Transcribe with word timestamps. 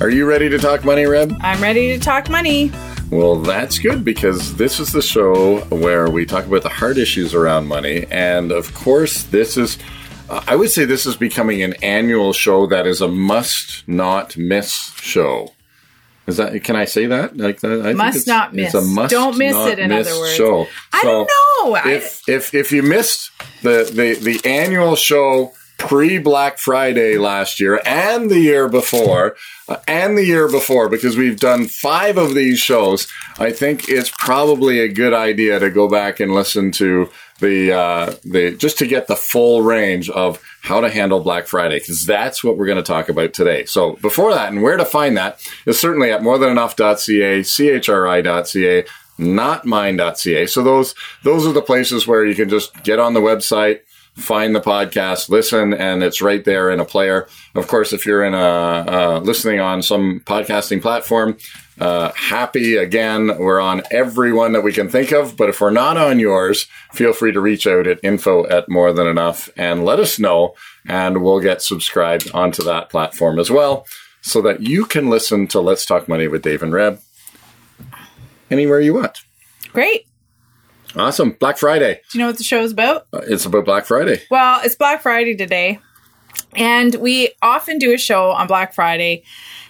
Are 0.00 0.08
you 0.08 0.24
ready 0.24 0.48
to 0.48 0.56
talk 0.58 0.82
money, 0.82 1.04
Reb? 1.04 1.36
I'm 1.42 1.60
ready 1.60 1.88
to 1.88 1.98
talk 2.02 2.30
money. 2.30 2.72
Well, 3.10 3.36
that's 3.36 3.78
good 3.78 4.02
because 4.02 4.56
this 4.56 4.80
is 4.80 4.92
the 4.92 5.02
show 5.02 5.60
where 5.64 6.08
we 6.08 6.24
talk 6.24 6.46
about 6.46 6.62
the 6.62 6.70
hard 6.70 6.96
issues 6.96 7.34
around 7.34 7.66
money. 7.66 8.06
And 8.10 8.50
of 8.50 8.72
course, 8.72 9.24
this 9.24 9.58
is, 9.58 9.76
uh, 10.30 10.42
I 10.48 10.56
would 10.56 10.70
say, 10.70 10.86
this 10.86 11.04
is 11.04 11.16
becoming 11.16 11.62
an 11.62 11.74
annual 11.82 12.32
show 12.32 12.66
that 12.68 12.86
is 12.86 13.02
a 13.02 13.08
must 13.08 13.86
not 13.86 14.38
miss 14.38 14.94
show. 14.94 15.52
Is 16.26 16.38
that, 16.38 16.64
can 16.64 16.76
I 16.76 16.86
say 16.86 17.04
that? 17.06 17.36
Like 17.36 17.60
that? 17.60 17.80
I 17.80 17.82
think 17.82 17.96
Must 17.98 18.26
not 18.26 18.56
it's 18.56 18.72
a 18.74 18.80
must 18.80 19.10
Don't 19.10 19.36
miss 19.36 19.52
not 19.52 19.68
it, 19.68 19.78
in 19.80 19.90
miss 19.90 20.08
other 20.08 20.18
words. 20.18 20.34
Show. 20.34 20.66
I 20.94 21.02
don't 21.02 21.28
know. 21.64 21.76
If, 21.90 22.26
if, 22.26 22.54
if 22.54 22.72
you 22.72 22.82
missed 22.82 23.32
the, 23.62 23.90
the, 23.92 24.14
the 24.14 24.40
annual 24.48 24.96
show 24.96 25.52
pre 25.80 26.18
Black 26.18 26.58
Friday 26.58 27.16
last 27.16 27.58
year 27.58 27.80
and 27.86 28.30
the 28.30 28.38
year 28.38 28.68
before, 28.68 29.34
uh, 29.68 29.78
and 29.88 30.16
the 30.16 30.24
year 30.24 30.46
before, 30.46 30.88
because 30.90 31.16
we've 31.16 31.40
done 31.40 31.66
five 31.66 32.18
of 32.18 32.34
these 32.34 32.60
shows, 32.60 33.08
I 33.38 33.50
think 33.50 33.88
it's 33.88 34.12
probably 34.18 34.78
a 34.80 34.92
good 34.92 35.14
idea 35.14 35.58
to 35.58 35.70
go 35.70 35.88
back 35.88 36.20
and 36.20 36.34
listen 36.34 36.70
to 36.72 37.08
the 37.40 37.72
uh, 37.72 38.14
the 38.24 38.54
just 38.56 38.78
to 38.78 38.86
get 38.86 39.06
the 39.06 39.16
full 39.16 39.62
range 39.62 40.10
of 40.10 40.40
how 40.60 40.82
to 40.82 40.90
handle 40.90 41.20
Black 41.20 41.46
Friday, 41.46 41.78
because 41.78 42.04
that's 42.04 42.44
what 42.44 42.58
we're 42.58 42.66
going 42.66 42.76
to 42.76 42.82
talk 42.82 43.08
about 43.08 43.32
today. 43.32 43.64
So 43.64 43.94
before 43.96 44.34
that, 44.34 44.52
and 44.52 44.62
where 44.62 44.76
to 44.76 44.84
find 44.84 45.16
that 45.16 45.40
is 45.64 45.80
certainly 45.80 46.12
at 46.12 46.20
morethanenough.ca, 46.20 47.40
chri.ca 47.40 48.84
notmine.ca. 49.18 50.46
So 50.46 50.62
those 50.62 50.94
those 51.22 51.46
are 51.46 51.52
the 51.52 51.62
places 51.62 52.06
where 52.06 52.24
you 52.24 52.34
can 52.34 52.48
just 52.48 52.82
get 52.82 52.98
on 52.98 53.12
the 53.14 53.20
website, 53.20 53.80
find 54.14 54.54
the 54.54 54.60
podcast, 54.60 55.28
listen, 55.28 55.72
and 55.72 56.02
it's 56.02 56.20
right 56.20 56.44
there 56.44 56.70
in 56.70 56.80
a 56.80 56.84
player. 56.84 57.26
Of 57.54 57.66
course, 57.68 57.92
if 57.92 58.04
you're 58.04 58.24
in 58.24 58.34
a 58.34 58.38
uh, 58.38 59.20
listening 59.22 59.60
on 59.60 59.82
some 59.82 60.20
podcasting 60.20 60.82
platform, 60.82 61.38
uh, 61.80 62.12
happy 62.12 62.76
again. 62.76 63.38
We're 63.38 63.60
on 63.60 63.82
every 63.90 64.32
one 64.32 64.52
that 64.52 64.62
we 64.62 64.72
can 64.72 64.88
think 64.88 65.12
of. 65.12 65.36
But 65.36 65.48
if 65.48 65.60
we're 65.60 65.70
not 65.70 65.96
on 65.96 66.18
yours, 66.18 66.66
feel 66.92 67.12
free 67.12 67.32
to 67.32 67.40
reach 67.40 67.66
out 67.66 67.86
at 67.86 68.00
info 68.02 68.46
at 68.48 68.68
more 68.68 68.92
than 68.92 69.06
enough 69.06 69.48
and 69.56 69.84
let 69.84 69.98
us 69.98 70.18
know, 70.18 70.54
and 70.86 71.22
we'll 71.22 71.40
get 71.40 71.62
subscribed 71.62 72.30
onto 72.34 72.62
that 72.64 72.90
platform 72.90 73.38
as 73.38 73.50
well, 73.50 73.86
so 74.20 74.42
that 74.42 74.60
you 74.60 74.84
can 74.84 75.08
listen 75.08 75.46
to 75.48 75.60
Let's 75.60 75.86
Talk 75.86 76.08
Money 76.08 76.28
with 76.28 76.42
Dave 76.42 76.62
and 76.62 76.72
Reb 76.72 77.00
anywhere 78.50 78.80
you 78.80 78.94
want. 78.94 79.18
Great. 79.72 80.06
Awesome. 80.96 81.32
Black 81.32 81.58
Friday. 81.58 82.00
Do 82.10 82.18
you 82.18 82.24
know 82.24 82.28
what 82.28 82.38
the 82.38 82.44
show 82.44 82.62
is 82.62 82.72
about? 82.72 83.06
Uh, 83.12 83.20
It's 83.28 83.44
about 83.44 83.64
Black 83.64 83.86
Friday. 83.86 84.22
Well, 84.30 84.60
it's 84.64 84.74
Black 84.74 85.02
Friday 85.02 85.36
today. 85.36 85.78
And 86.54 86.94
we 86.96 87.32
often 87.42 87.78
do 87.78 87.92
a 87.92 87.98
show 87.98 88.30
on 88.30 88.46
Black 88.46 88.74
Friday. 88.74 89.22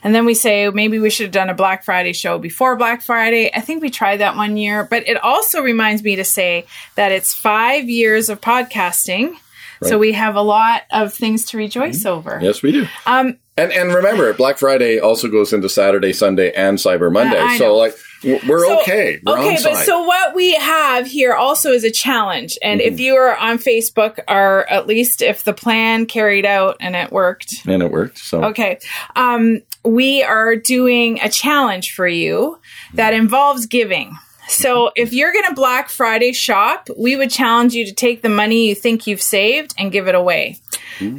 And 0.02 0.14
then 0.14 0.24
we 0.24 0.34
say 0.34 0.70
maybe 0.70 0.98
we 0.98 1.10
should 1.10 1.24
have 1.24 1.32
done 1.32 1.50
a 1.50 1.54
Black 1.54 1.84
Friday 1.84 2.12
show 2.14 2.38
before 2.38 2.76
Black 2.76 3.02
Friday. 3.02 3.50
I 3.54 3.60
think 3.60 3.82
we 3.82 3.90
tried 3.90 4.18
that 4.18 4.36
one 4.36 4.56
year. 4.56 4.84
But 4.84 5.06
it 5.06 5.22
also 5.22 5.60
reminds 5.62 6.02
me 6.02 6.16
to 6.16 6.24
say 6.24 6.66
that 6.94 7.12
it's 7.12 7.34
five 7.34 7.88
years 7.88 8.28
of 8.30 8.40
podcasting. 8.40 9.34
So 9.82 9.96
we 9.98 10.12
have 10.12 10.36
a 10.36 10.42
lot 10.42 10.82
of 10.90 11.14
things 11.14 11.46
to 11.46 11.56
rejoice 11.56 12.04
over. 12.04 12.38
Yes, 12.42 12.62
we 12.62 12.70
do. 12.72 12.86
Um, 13.06 13.38
And 13.56 13.72
and 13.72 13.94
remember, 13.94 14.32
Black 14.34 14.58
Friday 14.58 14.98
also 14.98 15.26
goes 15.28 15.54
into 15.54 15.68
Saturday, 15.70 16.12
Sunday, 16.12 16.52
and 16.52 16.76
Cyber 16.78 17.10
Monday. 17.10 17.56
So 17.56 17.76
like 17.76 17.94
we're 18.22 18.60
So- 18.66 18.80
okay. 18.80 19.20
We're 19.24 19.38
okay, 19.38 19.56
on 19.56 19.62
but 19.62 19.74
side. 19.76 19.86
so 19.86 20.02
what 20.02 20.34
we 20.34 20.54
have 20.54 21.06
here 21.06 21.34
also 21.34 21.72
is 21.72 21.84
a 21.84 21.90
challenge. 21.90 22.58
And 22.62 22.80
Mm-hmm. 22.80 22.92
if 22.94 23.00
you 23.00 23.14
are 23.16 23.36
on 23.36 23.58
Facebook, 23.58 24.18
or 24.28 24.66
at 24.70 24.86
least 24.86 25.22
if 25.22 25.44
the 25.44 25.52
plan 25.52 26.06
carried 26.06 26.46
out 26.46 26.76
and 26.80 26.94
it 26.96 27.10
worked, 27.12 27.66
and 27.66 27.82
it 27.82 27.90
worked. 27.90 28.18
So 28.18 28.44
Okay. 28.44 28.78
Um, 29.16 29.62
we 29.84 30.22
are 30.22 30.56
doing 30.56 31.20
a 31.22 31.28
challenge 31.30 31.94
for 31.94 32.06
you 32.06 32.58
that 32.94 33.14
involves 33.14 33.66
giving. 33.66 34.14
So 34.48 34.90
if 34.96 35.12
you're 35.12 35.32
going 35.32 35.46
to 35.46 35.54
Black 35.54 35.88
Friday 35.88 36.32
shop, 36.32 36.88
we 36.98 37.14
would 37.16 37.30
challenge 37.30 37.72
you 37.72 37.86
to 37.86 37.92
take 37.92 38.20
the 38.22 38.28
money 38.28 38.68
you 38.68 38.74
think 38.74 39.06
you've 39.06 39.22
saved 39.22 39.74
and 39.78 39.92
give 39.92 40.08
it 40.08 40.14
away. 40.16 40.58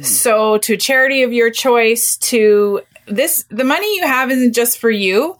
So 0.02 0.58
to 0.58 0.74
a 0.74 0.76
charity 0.76 1.22
of 1.22 1.32
your 1.32 1.50
choice, 1.50 2.16
to 2.18 2.82
this, 3.06 3.44
the 3.50 3.64
money 3.64 3.96
you 3.96 4.06
have 4.06 4.30
isn't 4.30 4.52
just 4.54 4.78
for 4.78 4.90
you. 4.90 5.36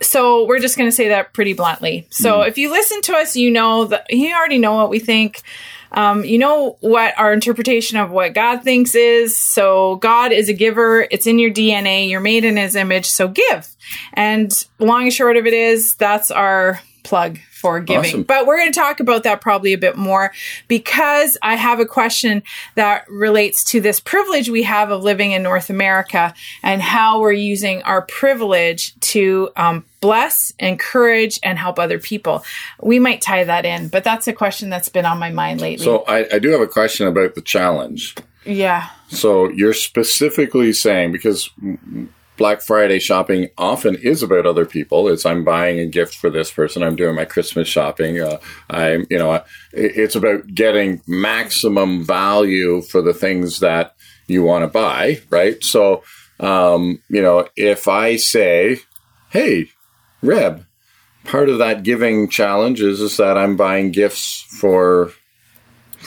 So 0.00 0.46
we're 0.46 0.60
just 0.60 0.76
going 0.76 0.88
to 0.88 0.94
say 0.94 1.08
that 1.08 1.32
pretty 1.32 1.52
bluntly. 1.52 2.06
So 2.10 2.42
if 2.42 2.58
you 2.58 2.70
listen 2.70 3.02
to 3.02 3.14
us, 3.14 3.36
you 3.36 3.50
know 3.50 3.86
that 3.86 4.06
you 4.10 4.34
already 4.34 4.58
know 4.58 4.74
what 4.74 4.90
we 4.90 4.98
think. 4.98 5.42
Um, 5.90 6.24
you 6.24 6.38
know 6.38 6.76
what 6.80 7.18
our 7.18 7.32
interpretation 7.32 7.98
of 7.98 8.10
what 8.10 8.34
God 8.34 8.62
thinks 8.62 8.94
is. 8.94 9.36
So 9.36 9.96
God 9.96 10.32
is 10.32 10.48
a 10.48 10.52
giver. 10.52 11.06
It's 11.10 11.26
in 11.26 11.38
your 11.38 11.50
DNA. 11.50 12.10
You're 12.10 12.20
made 12.20 12.44
in 12.44 12.56
His 12.56 12.76
image. 12.76 13.06
So 13.06 13.28
give. 13.28 13.74
And 14.12 14.52
long 14.78 15.04
and 15.04 15.12
short 15.12 15.36
of 15.36 15.46
it 15.46 15.54
is 15.54 15.94
that's 15.94 16.30
our 16.30 16.80
plug 17.08 17.38
for 17.50 17.80
giving. 17.80 18.04
Awesome. 18.04 18.22
But 18.22 18.46
we're 18.46 18.58
going 18.58 18.70
to 18.70 18.78
talk 18.78 19.00
about 19.00 19.22
that 19.24 19.40
probably 19.40 19.72
a 19.72 19.78
bit 19.78 19.96
more 19.96 20.30
because 20.68 21.38
I 21.42 21.56
have 21.56 21.80
a 21.80 21.86
question 21.86 22.42
that 22.74 23.08
relates 23.08 23.64
to 23.64 23.80
this 23.80 23.98
privilege 23.98 24.50
we 24.50 24.62
have 24.64 24.90
of 24.90 25.02
living 25.02 25.32
in 25.32 25.42
North 25.42 25.70
America 25.70 26.34
and 26.62 26.82
how 26.82 27.20
we're 27.20 27.32
using 27.32 27.82
our 27.82 28.02
privilege 28.02 28.94
to 29.00 29.50
um, 29.56 29.86
bless, 30.00 30.52
encourage, 30.58 31.40
and 31.42 31.58
help 31.58 31.78
other 31.78 31.98
people. 31.98 32.44
We 32.80 32.98
might 32.98 33.22
tie 33.22 33.44
that 33.44 33.64
in, 33.64 33.88
but 33.88 34.04
that's 34.04 34.28
a 34.28 34.32
question 34.34 34.68
that's 34.68 34.90
been 34.90 35.06
on 35.06 35.18
my 35.18 35.30
mind 35.30 35.60
lately. 35.62 35.84
so 35.84 36.04
I, 36.06 36.26
I 36.34 36.38
do 36.38 36.50
have 36.50 36.60
a 36.60 36.68
question 36.68 37.06
about 37.06 37.34
the 37.34 37.42
challenge. 37.42 38.14
yeah. 38.44 38.90
So 39.08 39.48
you're 39.48 39.72
specifically 39.72 40.74
saying 40.74 41.12
because 41.12 41.50
Black 42.38 42.62
Friday 42.62 42.98
shopping 43.00 43.48
often 43.58 43.96
is 43.96 44.22
about 44.22 44.46
other 44.46 44.64
people. 44.64 45.08
It's 45.08 45.26
I'm 45.26 45.44
buying 45.44 45.78
a 45.78 45.86
gift 45.86 46.14
for 46.14 46.30
this 46.30 46.50
person. 46.50 46.82
I'm 46.82 46.96
doing 46.96 47.14
my 47.16 47.24
Christmas 47.26 47.68
shopping. 47.68 48.20
Uh, 48.20 48.38
I'm 48.70 49.06
you 49.10 49.18
know 49.18 49.34
it- 49.34 49.44
it's 49.74 50.14
about 50.16 50.54
getting 50.54 51.02
maximum 51.06 52.04
value 52.06 52.80
for 52.80 53.02
the 53.02 53.12
things 53.12 53.58
that 53.60 53.94
you 54.28 54.42
want 54.42 54.62
to 54.62 54.68
buy, 54.68 55.20
right? 55.30 55.62
So 55.62 56.02
um, 56.40 57.02
you 57.10 57.20
know 57.20 57.48
if 57.56 57.88
I 57.88 58.16
say, 58.16 58.78
hey, 59.30 59.68
Reb, 60.22 60.64
part 61.24 61.48
of 61.48 61.58
that 61.58 61.82
giving 61.82 62.28
challenge 62.28 62.80
is 62.80 63.00
is 63.00 63.16
that 63.18 63.36
I'm 63.36 63.56
buying 63.56 63.90
gifts 63.90 64.46
for. 64.58 65.12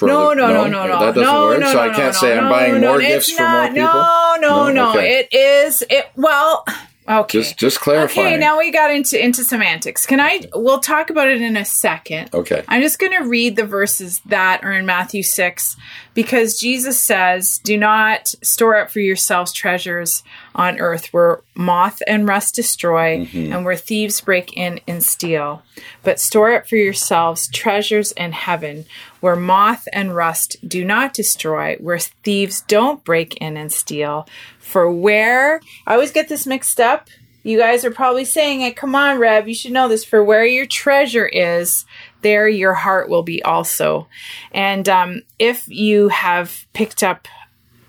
No, 0.02 0.34
no, 0.34 0.48
no, 0.48 0.68
no, 0.68 0.88
no. 0.88 1.00
That 1.00 1.16
doesn't 1.16 1.22
no, 1.24 1.46
work. 1.48 1.60
no, 1.60 1.68
so 1.68 1.74
no, 1.74 1.80
I 1.82 1.96
can't 1.96 2.06
no, 2.08 2.12
say 2.20 2.38
I'm 2.38 2.44
no, 2.46 2.50
buying 2.50 2.82
no, 2.82 2.88
more 2.92 3.00
gifts 3.02 3.32
for 3.32 3.44
more 3.44 3.52
not- 3.52 3.74
people. 3.74 3.84
No, 3.86 4.36
no, 4.40 4.68
No? 4.68 4.72
no. 4.74 4.90
Okay. 4.92 5.20
It 5.20 5.34
is 5.34 5.84
it 5.90 6.10
well 6.16 6.66
okay. 7.08 7.40
Just 7.40 7.58
just 7.58 7.80
clarifying. 7.80 8.28
Okay, 8.28 8.38
now 8.38 8.58
we 8.58 8.72
got 8.72 8.92
into 8.92 9.24
into 9.24 9.44
semantics. 9.44 10.06
Can 10.06 10.20
I 10.20 10.42
we'll 10.54 10.80
talk 10.80 11.10
about 11.10 11.28
it 11.28 11.42
in 11.42 11.58
a 11.58 11.66
second. 11.66 12.34
Okay. 12.34 12.64
I'm 12.68 12.82
just 12.82 13.00
going 13.00 13.12
to 13.14 13.28
read 13.28 13.56
the 13.56 13.66
verses 13.66 14.20
that 14.26 14.64
are 14.64 14.72
in 14.72 14.86
Matthew 14.86 15.24
6 15.24 15.76
because 16.14 16.60
Jesus 16.60 17.00
says, 17.00 17.60
"Do 17.60 17.78
not 17.78 18.28
store 18.42 18.78
up 18.78 18.92
for 18.92 19.00
yourselves 19.00 19.52
treasures 19.52 20.24
on 20.54 20.80
earth 20.80 21.08
where 21.14 21.42
moth 21.56 22.02
and 22.08 22.28
rust 22.28 22.56
destroy 22.56 23.20
mm-hmm. 23.20 23.54
and 23.54 23.66
where 23.66 23.76
thieves 23.76 24.22
break 24.22 24.56
in 24.58 24.80
and 24.88 25.04
steal, 25.04 25.64
but 26.04 26.20
store 26.20 26.56
up 26.56 26.68
for 26.68 26.76
yourselves 26.76 27.48
treasures 27.50 28.12
in 28.14 28.32
heaven 28.32 28.86
where 29.22 29.36
moth 29.36 29.88
and 29.94 30.16
rust 30.16 30.58
do 30.68 30.84
not 30.84 31.14
destroy, 31.14 31.78
where 31.80 32.00
thieves 32.00 32.62
don't 32.62 33.04
break 33.04 33.38
in 33.38 33.56
and 33.56 33.72
steal. 33.72 34.28
For 34.72 34.90
where 34.90 35.60
I 35.86 35.94
always 35.94 36.12
get 36.12 36.30
this 36.30 36.48
mixed 36.48 36.80
up. 36.80 37.10
You 37.44 37.58
guys 37.58 37.84
are 37.84 37.92
probably 37.92 38.24
saying 38.24 38.62
it. 38.62 38.78
Come 38.78 38.96
on, 38.96 39.18
Reb, 39.18 39.48
you 39.48 39.54
should 39.54 39.72
know 39.74 39.90
this. 39.90 40.06
For 40.06 40.24
where 40.24 40.46
your 40.46 40.66
treasure 40.66 41.26
is, 41.26 41.86
there 42.22 42.48
your 42.48 42.74
heart 42.74 43.10
will 43.10 43.24
be 43.24 43.44
also. 43.44 44.08
And 44.52 44.88
um, 44.88 45.24
if 45.40 45.68
you 45.68 46.08
have 46.10 46.66
picked 46.74 47.04
up 47.04 47.28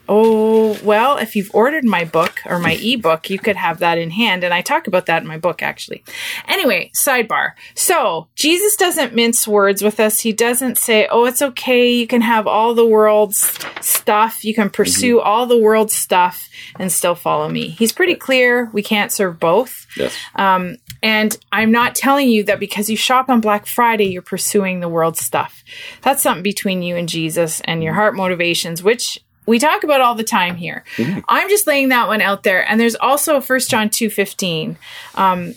Oh, 0.08 0.78
well, 0.82 1.16
if 1.16 1.36
you've 1.36 1.54
ordered 1.54 1.84
my 1.84 2.04
book 2.04 2.40
or 2.46 2.58
my 2.58 2.72
ebook, 2.72 3.30
you 3.30 3.38
could 3.38 3.56
have 3.56 3.78
that 3.78 3.98
in 3.98 4.10
hand. 4.10 4.44
And 4.44 4.52
I 4.52 4.60
talk 4.60 4.86
about 4.86 5.06
that 5.06 5.22
in 5.22 5.28
my 5.28 5.38
book, 5.38 5.62
actually. 5.62 6.04
Anyway, 6.48 6.90
sidebar. 6.94 7.52
So, 7.74 8.28
Jesus 8.34 8.76
doesn't 8.76 9.14
mince 9.14 9.46
words 9.46 9.82
with 9.82 10.00
us. 10.00 10.20
He 10.20 10.32
doesn't 10.32 10.76
say, 10.76 11.06
oh, 11.10 11.24
it's 11.24 11.42
okay. 11.42 11.90
You 11.90 12.06
can 12.06 12.20
have 12.20 12.46
all 12.46 12.74
the 12.74 12.86
world's 12.86 13.38
stuff. 13.80 14.44
You 14.44 14.54
can 14.54 14.70
pursue 14.70 15.20
all 15.20 15.46
the 15.46 15.58
world's 15.58 15.94
stuff 15.94 16.48
and 16.78 16.90
still 16.90 17.14
follow 17.14 17.48
me. 17.48 17.68
He's 17.68 17.92
pretty 17.92 18.14
clear. 18.14 18.70
We 18.72 18.82
can't 18.82 19.12
serve 19.12 19.38
both. 19.38 19.86
Yes. 19.96 20.16
Um, 20.34 20.76
and 21.02 21.36
I'm 21.50 21.72
not 21.72 21.94
telling 21.94 22.28
you 22.28 22.44
that 22.44 22.60
because 22.60 22.88
you 22.88 22.96
shop 22.96 23.28
on 23.28 23.40
Black 23.40 23.66
Friday, 23.66 24.06
you're 24.06 24.22
pursuing 24.22 24.80
the 24.80 24.88
world's 24.88 25.20
stuff. 25.20 25.64
That's 26.02 26.22
something 26.22 26.42
between 26.42 26.82
you 26.82 26.96
and 26.96 27.08
Jesus 27.08 27.60
and 27.64 27.82
your 27.82 27.94
heart 27.94 28.14
motivations, 28.14 28.82
which 28.82 29.18
we 29.46 29.58
talk 29.58 29.84
about 29.84 30.00
all 30.00 30.14
the 30.14 30.24
time 30.24 30.56
here. 30.56 30.84
I'm 31.28 31.48
just 31.48 31.66
laying 31.66 31.88
that 31.88 32.08
one 32.08 32.20
out 32.20 32.42
there. 32.42 32.68
And 32.68 32.80
there's 32.80 32.94
also 32.96 33.40
1 33.40 33.60
John 33.60 33.88
2.15. 33.88 34.76
Um, 35.14 35.54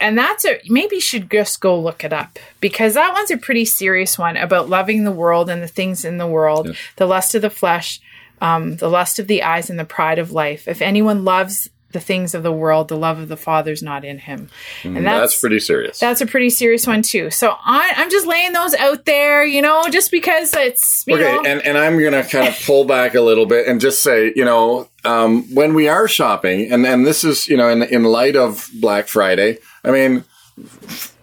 and 0.00 0.16
that's 0.16 0.44
a, 0.44 0.60
maybe 0.68 0.96
you 0.96 1.00
should 1.00 1.30
just 1.30 1.60
go 1.60 1.78
look 1.78 2.04
it 2.04 2.12
up 2.12 2.38
because 2.60 2.94
that 2.94 3.12
one's 3.12 3.30
a 3.30 3.38
pretty 3.38 3.64
serious 3.64 4.18
one 4.18 4.36
about 4.36 4.68
loving 4.68 5.04
the 5.04 5.12
world 5.12 5.50
and 5.50 5.62
the 5.62 5.68
things 5.68 6.04
in 6.04 6.18
the 6.18 6.26
world, 6.26 6.76
the 6.96 7.06
lust 7.06 7.34
of 7.34 7.42
the 7.42 7.50
flesh, 7.50 8.00
um, 8.40 8.76
the 8.76 8.88
lust 8.88 9.18
of 9.18 9.26
the 9.26 9.42
eyes 9.42 9.70
and 9.70 9.78
the 9.78 9.84
pride 9.84 10.18
of 10.18 10.30
life. 10.30 10.68
If 10.68 10.82
anyone 10.82 11.24
loves 11.24 11.70
the 11.92 12.00
things 12.00 12.34
of 12.34 12.42
the 12.42 12.52
world, 12.52 12.88
the 12.88 12.96
love 12.96 13.18
of 13.18 13.28
the 13.28 13.36
Father's 13.36 13.82
not 13.82 14.04
in 14.04 14.18
him. 14.18 14.50
And 14.84 15.06
That's, 15.06 15.40
pretty 15.40 15.58
serious. 15.58 15.98
that's 15.98 16.20
a 16.20 16.26
pretty 16.26 16.50
serious 16.50 16.86
one 16.86 17.02
too. 17.02 17.30
So 17.30 17.54
I, 17.64 17.94
I'm 17.96 18.10
just 18.10 18.26
laying 18.26 18.52
those 18.52 18.74
out 18.74 19.06
there, 19.06 19.44
you 19.44 19.62
know, 19.62 19.88
just 19.88 20.10
because 20.10 20.54
it's 20.54 21.04
Okay, 21.08 21.22
know, 21.22 21.42
and, 21.46 21.62
and 21.62 21.78
I'm 21.78 21.98
going 21.98 22.12
to 22.12 22.24
kind 22.24 22.46
of 22.46 22.60
pull 22.66 22.84
back 22.84 23.14
a 23.14 23.22
little 23.22 23.46
bit 23.46 23.66
and 23.66 23.80
just 23.80 24.02
say, 24.02 24.32
you 24.36 24.44
know, 24.44 24.88
um, 25.04 25.54
when 25.54 25.72
we 25.74 25.88
are 25.88 26.06
shopping, 26.06 26.70
and, 26.70 26.84
and 26.86 27.06
this 27.06 27.24
is, 27.24 27.48
you 27.48 27.56
know, 27.56 27.68
in, 27.70 27.82
in 27.82 28.04
light 28.04 28.36
of 28.36 28.68
Black 28.74 29.08
Friday, 29.08 29.58
I 29.82 29.90
mean, 29.90 30.24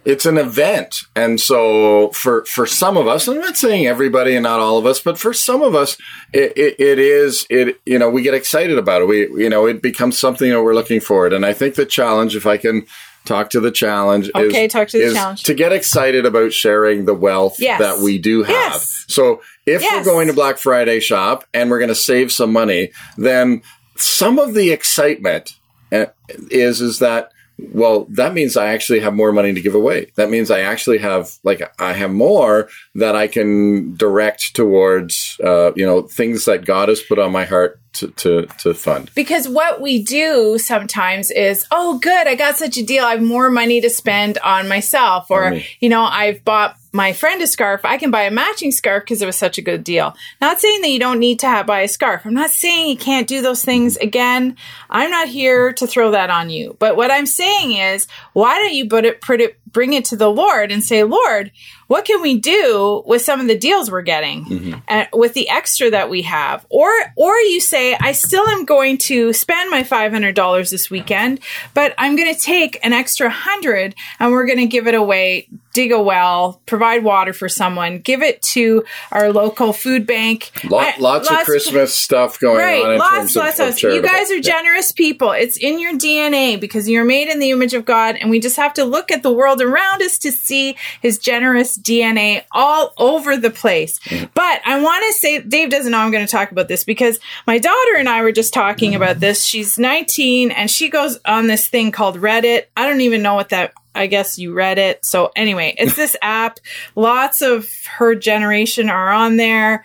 it's 0.05 0.25
an 0.25 0.37
event. 0.37 1.01
And 1.15 1.39
so 1.41 2.09
for, 2.11 2.45
for 2.45 2.65
some 2.67 2.95
of 2.95 3.07
us, 3.07 3.27
I'm 3.27 3.39
not 3.39 3.57
saying 3.57 3.87
everybody 3.87 4.35
and 4.35 4.43
not 4.43 4.59
all 4.59 4.77
of 4.77 4.85
us, 4.85 4.99
but 4.99 5.17
for 5.17 5.33
some 5.33 5.61
of 5.61 5.73
us, 5.75 5.97
it, 6.31 6.53
it, 6.55 6.79
it 6.79 6.99
is, 6.99 7.45
it, 7.49 7.79
you 7.85 7.97
know, 7.97 8.09
we 8.09 8.21
get 8.21 8.33
excited 8.35 8.77
about 8.77 9.01
it. 9.01 9.07
We, 9.07 9.21
you 9.43 9.49
know, 9.49 9.65
it 9.65 9.81
becomes 9.81 10.17
something 10.17 10.49
that 10.49 10.61
we're 10.61 10.75
looking 10.75 10.99
forward. 10.99 11.33
And 11.33 11.45
I 11.45 11.53
think 11.53 11.75
the 11.75 11.85
challenge, 11.85 12.35
if 12.35 12.45
I 12.45 12.57
can 12.57 12.85
talk 13.25 13.49
to 13.49 13.59
the 13.59 13.71
challenge, 13.71 14.29
Okay, 14.35 14.65
is, 14.65 14.71
talk 14.71 14.87
to 14.89 14.99
the 15.07 15.13
challenge. 15.13 15.41
to 15.43 15.55
get 15.55 15.71
excited 15.71 16.27
about 16.27 16.53
sharing 16.53 17.05
the 17.05 17.15
wealth 17.15 17.55
Yes. 17.59 17.79
that 17.79 17.99
we 18.03 18.19
do 18.19 18.43
have. 18.43 18.53
Yes. 18.53 19.05
So 19.07 19.41
if 19.65 19.81
Yes. 19.81 20.05
we're 20.05 20.11
going 20.13 20.27
to 20.27 20.33
Black 20.33 20.59
Friday 20.59 20.99
shop 20.99 21.43
and 21.51 21.71
we're 21.71 21.79
going 21.79 21.89
to 21.89 21.95
save 21.95 22.31
some 22.31 22.51
money, 22.53 22.91
then 23.17 23.63
some 23.95 24.37
of 24.37 24.53
the 24.53 24.69
excitement 24.71 25.55
uh, 25.91 26.05
is 26.51 26.81
is 26.81 26.99
that 26.99 27.31
well 27.57 28.05
that 28.09 28.33
means 28.33 28.57
I 28.57 28.67
actually 28.67 28.99
have 28.99 29.13
more 29.13 29.31
money 29.31 29.53
to 29.53 29.61
give 29.61 29.75
away. 29.75 30.11
That 30.15 30.29
means 30.29 30.51
I 30.51 30.61
actually 30.61 30.97
have 30.99 31.31
like 31.43 31.61
I 31.79 31.93
have 31.93 32.11
more 32.11 32.69
that 32.95 33.15
I 33.15 33.27
can 33.27 33.95
direct 33.95 34.55
towards 34.55 35.39
uh, 35.43 35.73
you 35.75 35.85
know 35.85 36.01
things 36.01 36.45
that 36.45 36.65
God 36.65 36.89
has 36.89 37.01
put 37.01 37.19
on 37.19 37.31
my 37.31 37.45
heart 37.45 37.79
to 37.95 38.07
to, 38.09 38.45
to 38.59 38.73
fund. 38.73 39.11
because 39.15 39.47
what 39.47 39.81
we 39.81 40.01
do 40.01 40.57
sometimes 40.57 41.31
is, 41.31 41.65
oh, 41.71 41.99
good, 41.99 42.27
I 42.27 42.35
got 42.35 42.57
such 42.57 42.77
a 42.77 42.83
deal. 42.83 43.03
I 43.03 43.11
have 43.11 43.21
more 43.21 43.49
money 43.49 43.81
to 43.81 43.89
spend 43.89 44.37
on 44.39 44.67
myself. 44.67 45.31
Or, 45.31 45.59
you 45.79 45.89
know, 45.89 46.03
I've 46.03 46.43
bought 46.45 46.77
my 46.91 47.11
friend 47.11 47.41
a 47.41 47.47
scarf. 47.47 47.81
I 47.83 47.97
can 47.97 48.09
buy 48.09 48.23
a 48.23 48.31
matching 48.31 48.71
scarf 48.71 49.03
because 49.03 49.21
it 49.21 49.25
was 49.25 49.35
such 49.35 49.57
a 49.57 49.61
good 49.61 49.83
deal. 49.83 50.15
Not 50.39 50.61
saying 50.61 50.81
that 50.81 50.89
you 50.89 50.99
don't 50.99 51.19
need 51.19 51.39
to 51.39 51.47
have, 51.47 51.65
buy 51.65 51.81
a 51.81 51.87
scarf. 51.87 52.21
I'm 52.25 52.33
not 52.33 52.51
saying 52.51 52.89
you 52.89 52.97
can't 52.97 53.27
do 53.27 53.41
those 53.41 53.65
things 53.65 53.97
again. 53.97 54.55
I'm 54.89 55.11
not 55.11 55.27
here 55.27 55.73
to 55.73 55.87
throw 55.87 56.11
that 56.11 56.29
on 56.29 56.49
you. 56.49 56.77
But 56.79 56.95
what 56.95 57.11
I'm 57.11 57.25
saying 57.25 57.73
is, 57.73 58.07
why 58.33 58.59
don't 58.59 58.73
you 58.73 58.87
put 58.87 59.03
it, 59.03 59.19
put 59.19 59.41
it, 59.41 59.57
bring 59.75 59.93
it 59.93 60.05
to 60.05 60.15
the 60.15 60.31
Lord 60.31 60.71
and 60.71 60.81
say, 60.81 61.03
Lord, 61.03 61.51
what 61.87 62.05
can 62.05 62.21
we 62.21 62.39
do 62.39 63.03
with 63.05 63.21
some 63.21 63.41
of 63.41 63.47
the 63.47 63.57
deals 63.57 63.91
we're 63.91 64.01
getting 64.01 64.81
and 64.87 65.07
with 65.13 65.33
the 65.33 65.49
extra 65.49 65.91
that 65.91 66.09
we 66.09 66.23
have? 66.23 66.65
Or 66.69 66.89
or 67.17 67.35
you 67.35 67.59
say 67.59 67.95
i 67.99 68.11
still 68.11 68.47
am 68.47 68.65
going 68.65 68.97
to 68.97 69.33
spend 69.33 69.69
my 69.69 69.83
$500 69.83 70.69
this 70.71 70.89
weekend 70.89 71.39
but 71.73 71.93
i'm 71.97 72.15
going 72.15 72.33
to 72.33 72.39
take 72.39 72.79
an 72.83 72.93
extra 72.93 73.27
100 73.27 73.95
and 74.19 74.31
we're 74.31 74.45
going 74.45 74.59
to 74.59 74.65
give 74.65 74.87
it 74.87 74.95
away 74.95 75.47
dig 75.75 75.91
a 75.91 76.01
well 76.01 76.61
provide 76.65 77.03
water 77.03 77.33
for 77.33 77.49
someone 77.49 77.99
give 77.99 78.21
it 78.23 78.41
to 78.41 78.83
our 79.11 79.31
local 79.31 79.73
food 79.73 80.07
bank 80.07 80.51
I- 80.71 80.95
lots, 80.99 81.29
of 81.29 81.37
Christmas 81.43 81.93
stuff 81.93 82.39
going 82.39 82.57
Right, 82.57 82.81
on 82.83 82.91
in 82.93 82.97
lots, 82.99 83.35
lots 83.35 83.59
of 83.59 83.69
of. 83.69 83.79
You 83.81 84.01
guys 84.01 84.31
are 84.31 84.39
generous 84.39 84.91
people. 84.91 85.31
It's 85.31 85.57
in 85.57 85.79
your 85.79 85.93
DNA 85.93 86.59
because 86.59 86.87
you're 86.89 87.03
made 87.03 87.27
in 87.27 87.39
the 87.39 87.51
image 87.51 87.73
of 87.73 87.83
God, 87.85 88.15
and 88.15 88.29
we 88.29 88.39
just 88.39 88.55
have 88.57 88.73
to 88.75 88.85
look 88.85 89.11
at 89.11 89.21
the 89.23 89.31
world 89.31 89.61
around 89.61 90.01
us 90.01 90.17
to 90.19 90.31
see 90.31 90.75
His 91.01 91.19
generous 91.19 91.77
DNA 91.77 92.43
all 92.51 92.93
over 92.97 93.35
the 93.37 93.49
place. 93.49 93.99
Mm-hmm. 93.99 94.25
But 94.33 94.61
I 94.65 94.81
want 94.81 95.03
to 95.07 95.13
say, 95.13 95.41
Dave 95.41 95.69
doesn't 95.69 95.91
know 95.91 95.99
I'm 95.99 96.11
going 96.11 96.25
to 96.25 96.31
talk 96.31 96.51
about 96.51 96.67
this 96.67 96.83
because 96.83 97.19
my 97.45 97.57
daughter 97.57 97.95
and 97.97 98.07
I 98.07 98.21
were 98.21 98.31
just 98.31 98.53
talking 98.53 98.91
Mm-hmm. 98.91 99.01
about 99.01 99.19
this. 99.19 99.43
She's 99.43 99.77
19 99.79 100.51
and 100.51 100.69
she 100.69 100.89
goes 100.89 101.19
on 101.25 101.47
this 101.47 101.67
thing 101.67 101.91
called 101.91 102.17
Reddit. 102.17 102.65
I 102.77 102.87
don't 102.87 103.01
even 103.01 103.21
know 103.21 103.35
what 103.35 103.49
that. 103.49 103.73
I 103.95 104.07
guess 104.07 104.37
you 104.37 104.53
read 104.53 104.77
it. 104.77 105.05
So 105.05 105.31
anyway, 105.35 105.75
it's 105.77 105.95
this 105.97 106.15
app. 106.21 106.59
Lots 106.95 107.41
of 107.41 107.69
her 107.97 108.15
generation 108.15 108.89
are 108.89 109.09
on 109.09 109.37
there. 109.37 109.83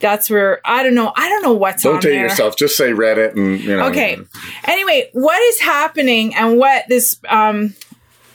That's 0.00 0.30
where 0.30 0.60
I 0.64 0.82
don't 0.82 0.94
know. 0.94 1.12
I 1.16 1.28
don't 1.28 1.42
know 1.42 1.54
what's 1.54 1.84
on. 1.84 1.90
Don't 1.90 1.96
on 1.96 2.02
date 2.02 2.10
there. 2.10 2.22
yourself. 2.22 2.56
Just 2.56 2.76
say 2.76 2.92
Reddit 2.92 3.34
and 3.34 3.60
you 3.60 3.76
know. 3.76 3.88
Okay. 3.88 4.18
Anyway, 4.64 5.10
what 5.12 5.40
is 5.42 5.60
happening 5.60 6.34
and 6.34 6.56
what 6.58 6.84
this 6.88 7.18
um 7.28 7.74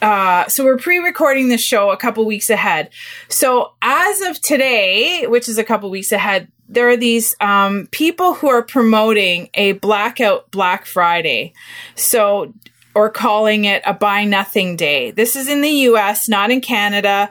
uh 0.02 0.46
so 0.48 0.64
we're 0.64 0.76
pre-recording 0.76 1.48
this 1.48 1.62
show 1.62 1.90
a 1.90 1.96
couple 1.96 2.24
weeks 2.26 2.50
ahead. 2.50 2.90
So 3.28 3.72
as 3.80 4.20
of 4.22 4.40
today, 4.40 5.26
which 5.26 5.48
is 5.48 5.56
a 5.56 5.64
couple 5.64 5.88
weeks 5.88 6.12
ahead, 6.12 6.48
there 6.68 6.88
are 6.90 6.98
these 6.98 7.34
um 7.40 7.88
people 7.90 8.34
who 8.34 8.48
are 8.48 8.62
promoting 8.62 9.48
a 9.54 9.72
blackout 9.72 10.50
Black 10.50 10.84
Friday. 10.84 11.54
So 11.94 12.52
or 12.94 13.10
calling 13.10 13.64
it 13.64 13.82
a 13.84 13.94
buy 13.94 14.24
nothing 14.24 14.76
day. 14.76 15.10
This 15.10 15.36
is 15.36 15.48
in 15.48 15.60
the 15.60 15.70
US, 15.70 16.28
not 16.28 16.50
in 16.50 16.60
Canada. 16.60 17.30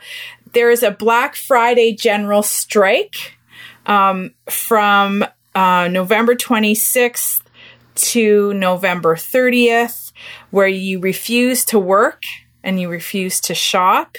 There 0.54 0.70
is 0.70 0.84
a 0.84 0.92
Black 0.92 1.36
Friday 1.36 1.94
general 1.94 2.44
strike 2.44 3.38
um, 3.86 4.34
from 4.50 5.26
uh, 5.56 5.88
November 5.92 6.36
26th 6.36 7.42
to 7.96 8.54
November 8.54 9.16
30th, 9.16 10.12
where 10.52 10.68
you 10.68 11.00
refuse 11.00 11.66
to 11.66 11.80
work 11.80 12.24
and 12.64 12.80
you 12.80 12.90
refuse 12.90 13.40
to 13.42 13.54
shop. 13.54 14.18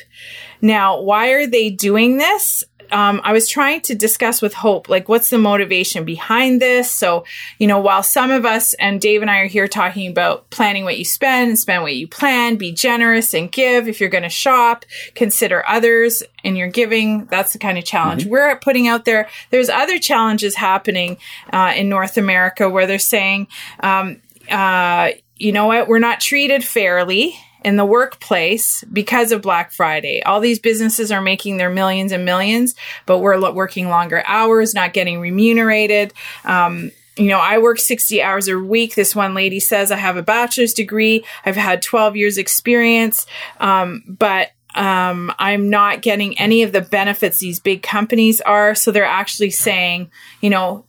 Now, 0.61 1.00
why 1.00 1.31
are 1.31 1.47
they 1.47 1.70
doing 1.70 2.19
this? 2.19 2.64
Um, 2.94 3.20
I 3.25 3.32
was 3.32 3.49
trying 3.49 3.81
to 3.82 3.96
discuss 3.96 4.41
with 4.41 4.55
Hope, 4.55 4.88
like, 4.88 5.08
what's 5.08 5.29
the 5.29 5.37
motivation 5.37 6.05
behind 6.05 6.62
this? 6.62 6.88
So, 6.88 7.25
you 7.58 7.67
know, 7.67 7.81
while 7.81 8.05
some 8.05 8.31
of 8.31 8.46
us 8.46 8.73
and 8.75 9.00
Dave 9.00 9.20
and 9.20 9.29
I 9.29 9.38
are 9.38 9.46
here 9.46 9.67
talking 9.67 10.08
about 10.08 10.49
planning 10.50 10.85
what 10.85 10.97
you 10.97 11.04
spend 11.04 11.49
and 11.49 11.59
spend 11.59 11.83
what 11.83 11.97
you 11.97 12.07
plan, 12.07 12.54
be 12.54 12.71
generous 12.71 13.35
and 13.35 13.50
give. 13.50 13.88
If 13.88 13.99
you're 13.99 14.09
going 14.11 14.23
to 14.23 14.28
shop, 14.28 14.85
consider 15.16 15.64
others 15.68 16.23
in 16.45 16.54
your 16.54 16.68
giving. 16.68 17.25
That's 17.25 17.52
the 17.52 17.59
kind 17.59 17.78
of 17.78 17.85
challenge 17.85 18.26
we're 18.26 18.54
putting 18.61 18.87
out 18.87 19.07
there. 19.07 19.28
There's 19.50 19.68
other 19.68 19.99
challenges 19.99 20.54
happening 20.54 21.16
uh, 21.52 21.73
in 21.75 21.88
North 21.88 22.16
America 22.16 22.71
where 22.71 22.87
they're 22.87 23.00
saying, 23.00 23.49
um, 23.80 24.23
uh, 24.49 25.11
you 25.37 25.50
know 25.50 25.66
what, 25.66 25.88
we're 25.88 25.99
not 25.99 26.21
treated 26.21 26.64
fairly 26.64 27.35
in 27.64 27.76
the 27.76 27.85
workplace 27.85 28.85
because 28.92 29.33
of 29.33 29.42
Black 29.42 29.73
Friday. 29.73 30.23
All 30.23 30.40
these 30.40 30.59
businesses 30.59 31.11
are 31.11 31.23
making 31.23 31.56
their 31.56 31.71
millions 31.71 32.12
and 32.12 32.25
millions, 32.25 32.75
but 33.06 33.18
we're 33.18 33.37
lo- 33.37 33.52
working 33.52 33.88
longer 33.88 34.23
hours, 34.26 34.75
not 34.75 34.92
getting 34.92 35.21
remunerated. 35.21 36.12
Um, 36.44 36.92
you 37.16 37.28
know, 37.28 37.38
I 37.38 37.59
work 37.59 37.78
60 37.78 38.23
hours 38.23 38.49
a 38.49 38.59
week. 38.59 38.94
This 38.94 39.16
one 39.16 39.35
lady 39.35 39.61
says 39.61 39.90
I 39.90 39.97
have 39.97 40.16
a 40.16 40.23
bachelor's 40.23 40.75
degree. 40.75 41.25
I've 41.44 41.56
had 41.56 41.80
12 41.80 42.16
years 42.16 42.38
experience. 42.38 43.26
Um, 43.61 44.02
but 44.06 44.50
um, 44.75 45.33
I'm 45.38 45.71
not 45.71 46.02
getting 46.02 46.38
any 46.38 46.64
of 46.64 46.73
the 46.73 46.80
benefits 46.80 47.38
these 47.38 47.61
big 47.61 47.83
companies 47.83 48.40
are. 48.40 48.75
So 48.75 48.90
they're 48.90 49.04
actually 49.04 49.50
saying, 49.50 50.11
you 50.40 50.50
know, 50.50 50.85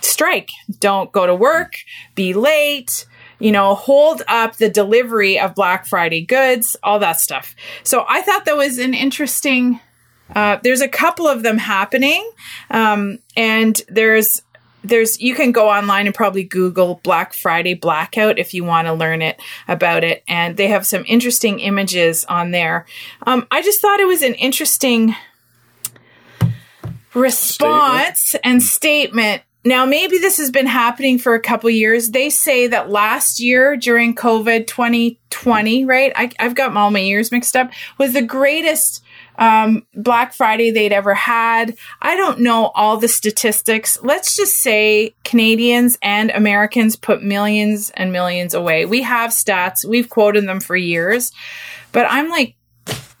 strike, 0.00 0.50
don't 0.80 1.12
go 1.12 1.26
to 1.26 1.34
work, 1.34 1.76
be 2.14 2.34
late, 2.34 3.06
you 3.38 3.52
know, 3.52 3.74
hold 3.74 4.22
up 4.28 4.56
the 4.56 4.68
delivery 4.68 5.38
of 5.38 5.54
Black 5.54 5.86
Friday 5.86 6.24
goods, 6.24 6.76
all 6.82 6.98
that 7.00 7.20
stuff. 7.20 7.54
So 7.82 8.04
I 8.08 8.22
thought 8.22 8.44
that 8.46 8.56
was 8.56 8.78
an 8.78 8.94
interesting. 8.94 9.80
Uh, 10.34 10.58
there's 10.62 10.80
a 10.80 10.88
couple 10.88 11.28
of 11.28 11.42
them 11.42 11.58
happening, 11.58 12.28
um, 12.70 13.18
and 13.36 13.80
there's 13.88 14.42
there's 14.82 15.20
you 15.20 15.34
can 15.34 15.52
go 15.52 15.68
online 15.68 16.06
and 16.06 16.14
probably 16.14 16.44
Google 16.44 17.00
Black 17.02 17.32
Friday 17.32 17.74
blackout 17.74 18.38
if 18.38 18.54
you 18.54 18.64
want 18.64 18.86
to 18.86 18.94
learn 18.94 19.22
it 19.22 19.40
about 19.68 20.04
it, 20.04 20.24
and 20.26 20.56
they 20.56 20.68
have 20.68 20.86
some 20.86 21.04
interesting 21.06 21.60
images 21.60 22.24
on 22.24 22.50
there. 22.50 22.86
Um, 23.26 23.46
I 23.50 23.62
just 23.62 23.80
thought 23.80 24.00
it 24.00 24.06
was 24.06 24.22
an 24.22 24.34
interesting 24.34 25.14
response 27.14 28.34
and 28.44 28.62
statement 28.62 29.42
now 29.66 29.84
maybe 29.84 30.18
this 30.18 30.38
has 30.38 30.50
been 30.50 30.66
happening 30.66 31.18
for 31.18 31.34
a 31.34 31.40
couple 31.40 31.68
years. 31.70 32.10
They 32.10 32.30
say 32.30 32.68
that 32.68 32.90
last 32.90 33.40
year 33.40 33.76
during 33.76 34.14
COVID 34.14 34.66
2020, 34.66 35.84
right? 35.84 36.12
I, 36.14 36.30
I've 36.38 36.54
got 36.54 36.76
all 36.76 36.90
my 36.90 37.00
years 37.00 37.32
mixed 37.32 37.56
up, 37.56 37.70
was 37.98 38.12
the 38.12 38.22
greatest 38.22 39.02
um, 39.38 39.86
Black 39.94 40.32
Friday 40.32 40.70
they'd 40.70 40.92
ever 40.92 41.14
had. 41.14 41.76
I 42.00 42.16
don't 42.16 42.40
know 42.40 42.66
all 42.74 42.96
the 42.96 43.08
statistics. 43.08 43.98
Let's 44.02 44.36
just 44.36 44.56
say 44.56 45.14
Canadians 45.24 45.98
and 46.00 46.30
Americans 46.30 46.96
put 46.96 47.22
millions 47.22 47.90
and 47.90 48.12
millions 48.12 48.54
away. 48.54 48.86
We 48.86 49.02
have 49.02 49.30
stats, 49.30 49.84
we've 49.84 50.08
quoted 50.08 50.48
them 50.48 50.60
for 50.60 50.76
years, 50.76 51.32
but 51.92 52.06
I'm 52.08 52.28
like 52.28 52.54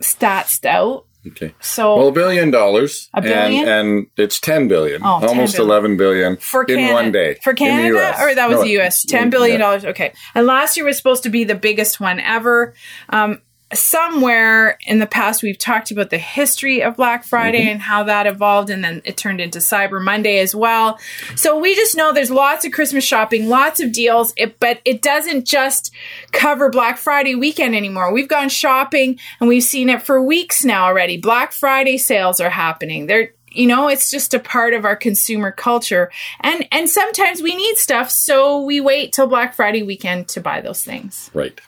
statsed 0.00 0.64
out. 0.64 1.05
Okay. 1.28 1.54
So 1.60 1.96
Well, 1.96 2.08
a 2.08 2.12
billion 2.12 2.50
dollars. 2.50 3.08
A 3.14 3.22
billion? 3.22 3.68
And, 3.68 3.88
and 3.98 4.06
it's 4.16 4.38
10 4.40 4.68
billion. 4.68 5.02
Oh, 5.04 5.20
10 5.20 5.28
almost 5.28 5.56
billion. 5.56 5.70
11 5.70 5.96
billion 5.96 6.36
for 6.36 6.62
in 6.62 6.76
Canada, 6.76 6.94
one 6.94 7.12
day. 7.12 7.38
for 7.42 7.54
Canada, 7.54 8.14
or 8.20 8.34
that 8.34 8.48
was 8.48 8.58
No, 8.58 8.62
the 8.64 8.70
U.S. 8.70 9.04
Ten 9.04 9.30
yeah. 9.32 9.56
dollars. 9.58 9.84
Okay, 9.84 10.12
and 10.34 10.46
last 10.46 10.76
year 10.76 10.86
was 10.86 10.96
supposed 10.96 11.22
to 11.24 11.30
be 11.30 11.44
the 11.44 11.54
biggest 11.54 12.00
one 12.00 12.20
ever. 12.20 12.74
Um, 13.08 13.40
somewhere 13.78 14.78
in 14.86 14.98
the 14.98 15.06
past, 15.06 15.42
we've 15.42 15.58
talked 15.58 15.90
about 15.90 16.10
the 16.10 16.18
history 16.18 16.82
of 16.82 16.96
Black 16.96 17.24
Friday 17.24 17.60
Mm-hmm. 17.60 17.68
and 17.68 17.80
how 17.82 18.02
that 18.04 18.26
evolved, 18.26 18.70
and 18.70 18.82
then 18.84 19.02
it 19.04 19.16
turned 19.16 19.40
into 19.40 19.58
Cyber 19.58 20.02
Monday 20.02 20.38
as 20.38 20.54
well. 20.54 20.98
So 21.36 21.58
we 21.58 21.74
just 21.74 21.96
know 21.96 22.12
there's 22.12 22.30
lots 22.30 22.64
of 22.64 22.72
Christmas 22.72 23.04
shopping, 23.04 23.48
lots 23.48 23.80
of 23.80 23.92
deals, 23.92 24.32
it, 24.36 24.58
but 24.60 24.80
it 24.84 25.00
doesn't 25.02 25.46
just 25.46 25.92
cover 26.32 26.68
Black 26.70 26.98
Friday 26.98 27.34
weekend 27.34 27.74
anymore. 27.74 28.12
We've 28.12 28.28
gone 28.28 28.48
shopping 28.48 29.18
and 29.40 29.48
we've 29.48 29.62
seen 29.62 29.88
it 29.88 30.02
for 30.02 30.22
weeks 30.22 30.64
now 30.64 30.84
already. 30.84 31.16
Black 31.16 31.52
Friday 31.52 31.98
sales 31.98 32.40
are 32.40 32.50
happening. 32.50 33.06
They're 33.06 33.32
you 33.52 33.66
know 33.66 33.88
it's 33.88 34.10
just 34.10 34.34
a 34.34 34.38
part 34.38 34.74
of 34.74 34.84
our 34.84 34.96
consumer 34.96 35.50
culture 35.50 36.10
and 36.40 36.68
and 36.70 36.90
sometimes 36.90 37.40
we 37.40 37.54
need 37.56 37.76
stuff 37.78 38.10
so 38.10 38.60
we 38.62 38.82
wait 38.82 39.14
till 39.14 39.26
black 39.26 39.54
friday 39.54 39.82
weekend 39.82 40.28
to 40.28 40.42
buy 40.42 40.60
those 40.60 40.84
things 40.84 41.30
Right. 41.32 41.58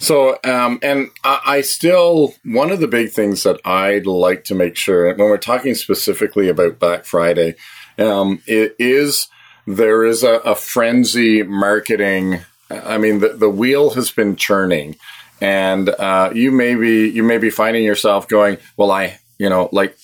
So, 0.00 0.38
um, 0.44 0.78
and 0.82 1.10
I, 1.22 1.40
I 1.46 1.60
still, 1.60 2.34
one 2.42 2.70
of 2.70 2.80
the 2.80 2.88
big 2.88 3.10
things 3.10 3.42
that 3.42 3.60
I'd 3.66 4.06
like 4.06 4.44
to 4.44 4.54
make 4.54 4.74
sure, 4.74 5.08
when 5.14 5.28
we're 5.28 5.36
talking 5.36 5.74
specifically 5.74 6.48
about 6.48 6.78
Black 6.78 7.04
Friday, 7.04 7.54
um, 7.98 8.42
it 8.46 8.74
is 8.78 9.28
there 9.66 10.04
is 10.04 10.22
a, 10.22 10.36
a 10.36 10.54
frenzy 10.54 11.42
marketing. 11.42 12.40
I 12.70 12.96
mean, 12.96 13.18
the, 13.18 13.34
the 13.34 13.50
wheel 13.50 13.90
has 13.90 14.10
been 14.10 14.36
churning, 14.36 14.96
and 15.38 15.90
uh, 15.90 16.30
you 16.34 16.50
may 16.50 16.76
be 16.76 17.08
you 17.08 17.22
may 17.22 17.36
be 17.36 17.50
finding 17.50 17.84
yourself 17.84 18.26
going, 18.26 18.56
well, 18.78 18.90
I, 18.90 19.18
you 19.38 19.50
know, 19.50 19.68
like 19.70 19.98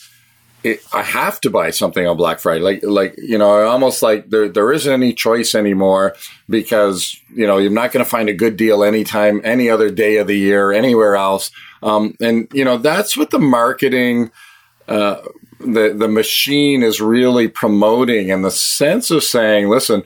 it, 0.66 0.80
I 0.92 1.02
have 1.02 1.40
to 1.42 1.50
buy 1.50 1.70
something 1.70 2.04
on 2.06 2.16
Black 2.16 2.40
Friday. 2.40 2.60
Like, 2.60 2.82
like 2.82 3.14
you 3.18 3.38
know, 3.38 3.66
almost 3.66 4.02
like 4.02 4.30
there 4.30 4.48
there 4.48 4.72
isn't 4.72 4.92
any 4.92 5.12
choice 5.12 5.54
anymore 5.54 6.16
because 6.48 7.20
you 7.32 7.46
know 7.46 7.58
you're 7.58 7.70
not 7.70 7.92
going 7.92 8.04
to 8.04 8.10
find 8.10 8.28
a 8.28 8.34
good 8.34 8.56
deal 8.56 8.82
anytime, 8.82 9.40
any 9.44 9.70
other 9.70 9.90
day 9.90 10.16
of 10.16 10.26
the 10.26 10.36
year, 10.36 10.72
anywhere 10.72 11.14
else. 11.14 11.52
Um, 11.82 12.16
and 12.20 12.48
you 12.52 12.64
know 12.64 12.78
that's 12.78 13.16
what 13.16 13.30
the 13.30 13.38
marketing, 13.38 14.32
uh, 14.88 15.18
the 15.60 15.94
the 15.96 16.08
machine 16.08 16.82
is 16.82 17.00
really 17.00 17.46
promoting, 17.46 18.30
in 18.30 18.42
the 18.42 18.50
sense 18.50 19.10
of 19.10 19.24
saying, 19.24 19.68
listen. 19.68 20.02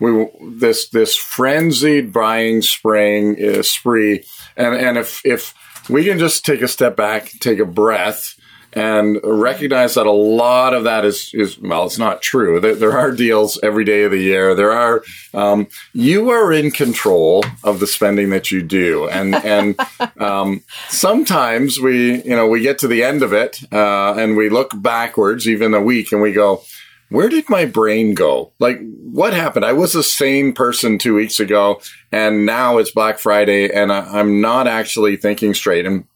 We 0.00 0.26
this 0.56 0.88
this 0.88 1.16
frenzied 1.16 2.12
buying 2.12 2.62
spring 2.62 3.36
uh, 3.40 3.62
spree, 3.62 4.24
and 4.56 4.74
and 4.74 4.98
if 4.98 5.24
if 5.24 5.54
we 5.88 6.04
can 6.04 6.18
just 6.18 6.44
take 6.44 6.62
a 6.62 6.68
step 6.68 6.96
back, 6.96 7.30
take 7.38 7.60
a 7.60 7.64
breath, 7.64 8.34
and 8.74 9.20
recognize 9.22 9.94
that 9.94 10.06
a 10.06 10.12
lot 10.12 10.74
of 10.74 10.84
that 10.84 11.04
is 11.04 11.30
is 11.32 11.58
well, 11.58 11.86
it's 11.86 11.98
not 11.98 12.22
true. 12.22 12.60
There, 12.60 12.74
there 12.74 12.98
are 12.98 13.12
deals 13.12 13.58
every 13.62 13.84
day 13.84 14.02
of 14.04 14.10
the 14.10 14.20
year. 14.20 14.54
There 14.54 14.72
are 14.72 15.02
um, 15.32 15.68
you 15.92 16.30
are 16.30 16.52
in 16.52 16.70
control 16.70 17.44
of 17.62 17.80
the 17.80 17.86
spending 17.86 18.30
that 18.30 18.50
you 18.50 18.62
do, 18.62 19.08
and 19.08 19.34
and 19.34 19.76
um, 20.18 20.62
sometimes 20.88 21.78
we 21.78 22.22
you 22.22 22.36
know 22.36 22.48
we 22.48 22.60
get 22.60 22.78
to 22.80 22.88
the 22.88 23.04
end 23.04 23.22
of 23.22 23.32
it 23.32 23.60
uh, 23.72 24.14
and 24.14 24.36
we 24.36 24.48
look 24.48 24.70
backwards 24.74 25.48
even 25.48 25.74
a 25.74 25.82
week 25.82 26.12
and 26.12 26.20
we 26.20 26.32
go. 26.32 26.62
Where 27.10 27.28
did 27.28 27.48
my 27.48 27.66
brain 27.66 28.14
go? 28.14 28.52
Like, 28.58 28.80
what 28.80 29.34
happened? 29.34 29.64
I 29.64 29.74
was 29.74 29.94
a 29.94 30.02
sane 30.02 30.52
person 30.52 30.98
two 30.98 31.14
weeks 31.14 31.38
ago, 31.38 31.80
and 32.10 32.44
now 32.44 32.78
it's 32.78 32.90
Black 32.90 33.18
Friday, 33.18 33.70
and 33.70 33.92
I, 33.92 34.18
I'm 34.18 34.40
not 34.40 34.66
actually 34.66 35.16
thinking 35.16 35.54
straight. 35.54 35.86
And 35.86 36.06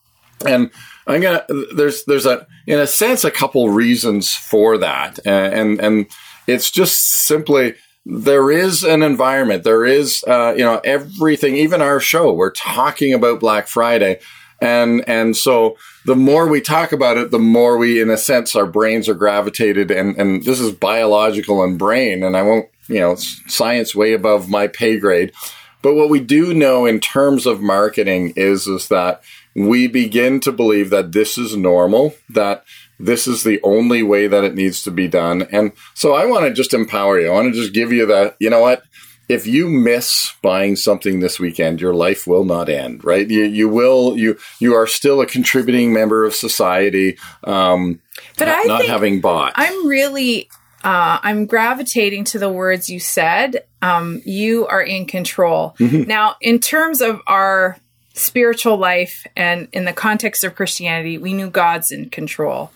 and 0.45 0.71
I'm 1.09 1.23
gonna 1.23 1.45
there's 1.75 2.05
there's 2.05 2.27
a 2.27 2.47
in 2.67 2.79
a 2.79 2.87
sense 2.87 3.25
a 3.25 3.31
couple 3.31 3.71
reasons 3.71 4.35
for 4.35 4.79
that, 4.79 5.19
and 5.27 5.81
and, 5.81 6.07
it's 6.47 6.71
just 6.71 7.27
simply 7.27 7.75
there 8.07 8.51
is 8.51 8.83
an 8.83 9.03
environment, 9.03 9.65
there 9.65 9.85
is 9.85 10.25
uh, 10.27 10.55
you 10.57 10.65
know 10.65 10.81
everything, 10.83 11.57
even 11.57 11.83
our 11.83 12.01
show, 12.01 12.33
we're 12.33 12.53
talking 12.53 13.13
about 13.13 13.41
Black 13.41 13.69
Friday, 13.69 14.21
and 14.61 15.07
and 15.07 15.37
so 15.37 15.77
the 16.07 16.17
more 16.17 16.47
we 16.47 16.63
talk 16.63 16.93
about 16.93 17.19
it, 17.19 17.31
the 17.31 17.39
more 17.39 17.77
we, 17.77 18.01
in 18.01 18.09
a 18.09 18.17
sense, 18.17 18.57
our 18.57 18.67
brains 18.67 19.11
are 19.11 19.15
gravitated, 19.15 19.91
and 19.91 20.17
and 20.17 20.45
this 20.45 20.59
is 20.59 20.73
biological 20.73 21.63
and 21.63 21.79
brain, 21.79 22.23
and 22.23 22.35
I 22.35 22.43
won't 22.43 22.69
you 22.89 23.01
know 23.01 23.17
science 23.17 23.95
way 23.95 24.15
above 24.15 24.49
my 24.49 24.69
pay 24.69 24.99
grade. 24.99 25.33
But 25.83 25.95
what 25.95 26.09
we 26.09 26.21
do 26.21 26.55
know 26.55 26.87
in 26.87 26.99
terms 26.99 27.47
of 27.47 27.61
marketing 27.61 28.33
is 28.37 28.67
is 28.67 28.89
that 28.89 29.23
we 29.67 29.87
begin 29.89 30.41
to 30.41 30.53
believe 30.53 30.91
that 30.91 31.13
this 31.13 31.37
is 31.39 31.57
normal, 31.57 32.15
that 32.29 32.65
this 33.01 33.27
is 33.27 33.43
the 33.45 33.61
only 33.63 34.03
way 34.03 34.27
that 34.27 34.45
it 34.45 34.55
needs 34.55 34.83
to 34.83 34.91
be 34.91 35.09
done. 35.09 35.43
And 35.53 35.73
so 35.95 36.15
I 36.15 36.27
want 36.27 36.45
to 36.47 36.53
just 36.53 36.75
empower 36.75 37.21
you. 37.21 37.29
I 37.29 37.33
want 37.33 37.53
to 37.53 37.61
just 37.61 37.73
give 37.75 37.93
you 37.93 38.07
that, 38.07 38.37
you 38.41 38.51
know 38.51 38.61
what? 38.61 38.83
If 39.29 39.47
you 39.47 39.69
miss 39.69 40.33
buying 40.43 40.75
something 40.75 41.21
this 41.21 41.39
weekend, 41.39 41.81
your 41.83 41.93
life 41.93 42.27
will 42.27 42.45
not 42.45 42.69
end, 42.71 43.05
right? 43.05 43.29
You, 43.29 43.45
you 43.45 43.69
will, 43.69 44.17
you, 44.17 44.39
you 44.59 44.75
are 44.75 44.87
still 44.87 45.21
a 45.21 45.27
contributing 45.27 45.93
member 45.93 46.25
of 46.25 46.35
society, 46.35 47.19
um, 47.45 48.01
But 48.39 48.49
ha- 48.49 48.61
I 48.63 48.65
not 48.65 48.79
think 48.81 48.91
having 48.91 49.21
bought. 49.21 49.53
i'm 49.57 49.87
really 49.87 50.49
uh, 50.83 51.19
i'm 51.23 51.45
gravitating 51.47 52.25
to 52.25 52.39
the 52.39 52.51
words 52.51 52.89
you 52.89 52.99
said 53.01 53.65
um, 53.83 54.23
you 54.25 54.67
are 54.67 54.83
in 54.83 55.05
control 55.07 55.75
now 55.79 56.37
in 56.41 56.59
terms 56.59 57.01
of 57.01 57.21
our 57.27 57.77
spiritual 58.19 58.77
life 58.77 59.27
and 59.37 59.69
in 59.73 59.85
the 59.85 59.93
context 59.93 60.45
of 60.45 60.55
christianity 60.55 61.19
we 61.19 61.33
knew 61.33 61.49
god's 61.49 61.91
in 61.91 62.09
control 62.11 62.71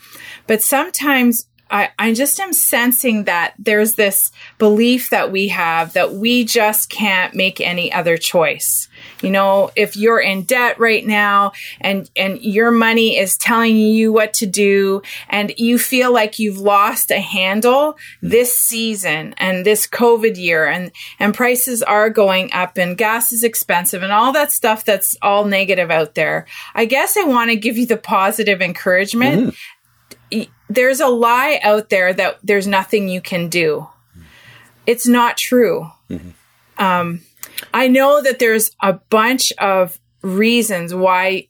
but 0.47 0.63
sometimes 0.63 1.47
I, 1.73 1.91
I 1.99 2.13
just 2.13 2.39
am 2.39 2.53
sensing 2.53 3.25
that 3.25 3.55
there's 3.59 3.95
this 3.95 4.31
belief 4.59 5.09
that 5.09 5.33
we 5.33 5.49
have 5.49 5.95
that 5.95 6.13
we 6.13 6.45
just 6.45 6.91
can't 6.91 7.35
make 7.35 7.63
any 7.63 7.91
other 7.91 8.19
choice. 8.19 8.89
You 9.23 9.31
know, 9.31 9.71
if 9.77 9.97
you're 9.97 10.21
in 10.21 10.43
debt 10.43 10.79
right 10.79 11.07
now 11.07 11.53
and, 11.81 12.11
and 12.17 12.41
your 12.43 12.71
money 12.71 13.17
is 13.17 13.37
telling 13.37 13.77
you 13.77 14.13
what 14.13 14.35
to 14.35 14.47
do 14.47 15.03
and 15.29 15.53
you 15.57 15.79
feel 15.79 16.13
like 16.13 16.39
you've 16.39 16.59
lost 16.59 17.11
a 17.11 17.21
handle 17.21 17.97
this 18.21 18.57
season 18.57 19.35
and 19.39 19.65
this 19.65 19.87
COVID 19.87 20.37
year 20.37 20.67
and, 20.67 20.91
and 21.19 21.35
prices 21.35 21.83
are 21.83 22.11
going 22.11 22.53
up 22.53 22.77
and 22.77 22.99
gas 22.99 23.33
is 23.33 23.43
expensive 23.43 24.03
and 24.03 24.13
all 24.13 24.33
that 24.33 24.53
stuff 24.53 24.85
that's 24.85 25.17
all 25.23 25.45
negative 25.45 25.91
out 25.91 26.15
there. 26.15 26.47
I 26.75 26.85
guess 26.85 27.17
I 27.17 27.25
want 27.25 27.51
to 27.51 27.57
give 27.57 27.79
you 27.79 27.87
the 27.87 27.97
positive 27.97 28.61
encouragement 28.61 29.55
there's 30.69 31.01
a 31.01 31.09
lie 31.09 31.61
out 31.63 31.91
there 31.91 32.13
that 32.13 32.39
there's 32.43 32.67
nothing 32.67 33.09
you 33.09 33.21
can 33.21 33.49
do. 33.49 33.87
It's 34.87 35.07
not 35.07 35.37
true. 35.37 35.91
Um, 36.79 37.21
I 37.73 37.89
know 37.89 38.23
that 38.23 38.39
there's 38.39 38.71
a 38.83 38.95
bunch 38.95 39.53
of 39.59 39.99
reasons 40.23 40.95
why 40.95 41.49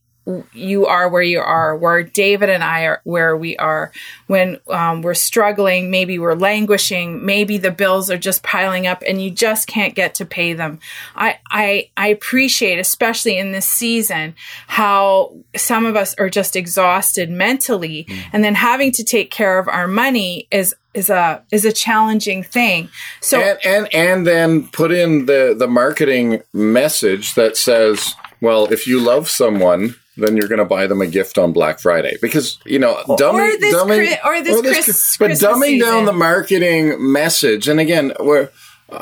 you 0.52 0.86
are 0.86 1.08
where 1.08 1.22
you 1.22 1.40
are, 1.40 1.76
where 1.76 2.02
David 2.02 2.48
and 2.48 2.62
I 2.62 2.82
are 2.84 3.00
where 3.04 3.36
we 3.36 3.56
are. 3.56 3.92
When 4.28 4.58
um, 4.68 5.02
we're 5.02 5.14
struggling, 5.14 5.90
maybe 5.90 6.18
we're 6.18 6.34
languishing, 6.34 7.24
maybe 7.24 7.58
the 7.58 7.70
bills 7.70 8.10
are 8.10 8.18
just 8.18 8.42
piling 8.42 8.86
up, 8.86 9.02
and 9.06 9.22
you 9.22 9.30
just 9.30 9.66
can't 9.66 9.94
get 9.94 10.14
to 10.16 10.24
pay 10.24 10.52
them. 10.52 10.78
I 11.16 11.38
I, 11.50 11.90
I 11.96 12.08
appreciate, 12.08 12.78
especially 12.78 13.38
in 13.38 13.52
this 13.52 13.66
season, 13.66 14.34
how 14.68 15.34
some 15.56 15.86
of 15.86 15.96
us 15.96 16.14
are 16.18 16.30
just 16.30 16.54
exhausted 16.56 17.28
mentally, 17.30 18.06
and 18.32 18.44
then 18.44 18.54
having 18.54 18.92
to 18.92 19.04
take 19.04 19.30
care 19.30 19.58
of 19.58 19.68
our 19.68 19.88
money 19.88 20.46
is 20.50 20.74
is 20.94 21.10
a 21.10 21.42
is 21.50 21.64
a 21.64 21.72
challenging 21.72 22.42
thing. 22.42 22.88
So 23.20 23.40
and, 23.40 23.58
and 23.64 23.94
and 23.94 24.26
then 24.26 24.68
put 24.68 24.92
in 24.92 25.26
the 25.26 25.54
the 25.58 25.66
marketing 25.66 26.42
message 26.52 27.34
that 27.34 27.56
says, 27.56 28.14
well, 28.40 28.72
if 28.72 28.86
you 28.86 29.00
love 29.00 29.28
someone, 29.28 29.96
then 30.22 30.36
you're 30.36 30.48
going 30.48 30.58
to 30.58 30.64
buy 30.64 30.86
them 30.86 31.00
a 31.00 31.06
gift 31.06 31.38
on 31.38 31.52
Black 31.52 31.80
Friday. 31.80 32.16
Because 32.20 32.58
you 32.64 32.78
know 32.78 33.02
dumbing, 33.06 33.60
this 33.60 33.74
dumbing- 33.74 34.06
Chri- 34.06 34.24
or 34.24 34.42
this 34.42 34.60
Chris- 34.60 35.16
but 35.18 35.26
Christmas 35.26 35.42
dumbing 35.42 35.80
down 35.80 36.04
the 36.04 36.12
marketing 36.12 37.12
message. 37.12 37.68
And 37.68 37.80
again, 37.80 38.12
we're 38.20 38.50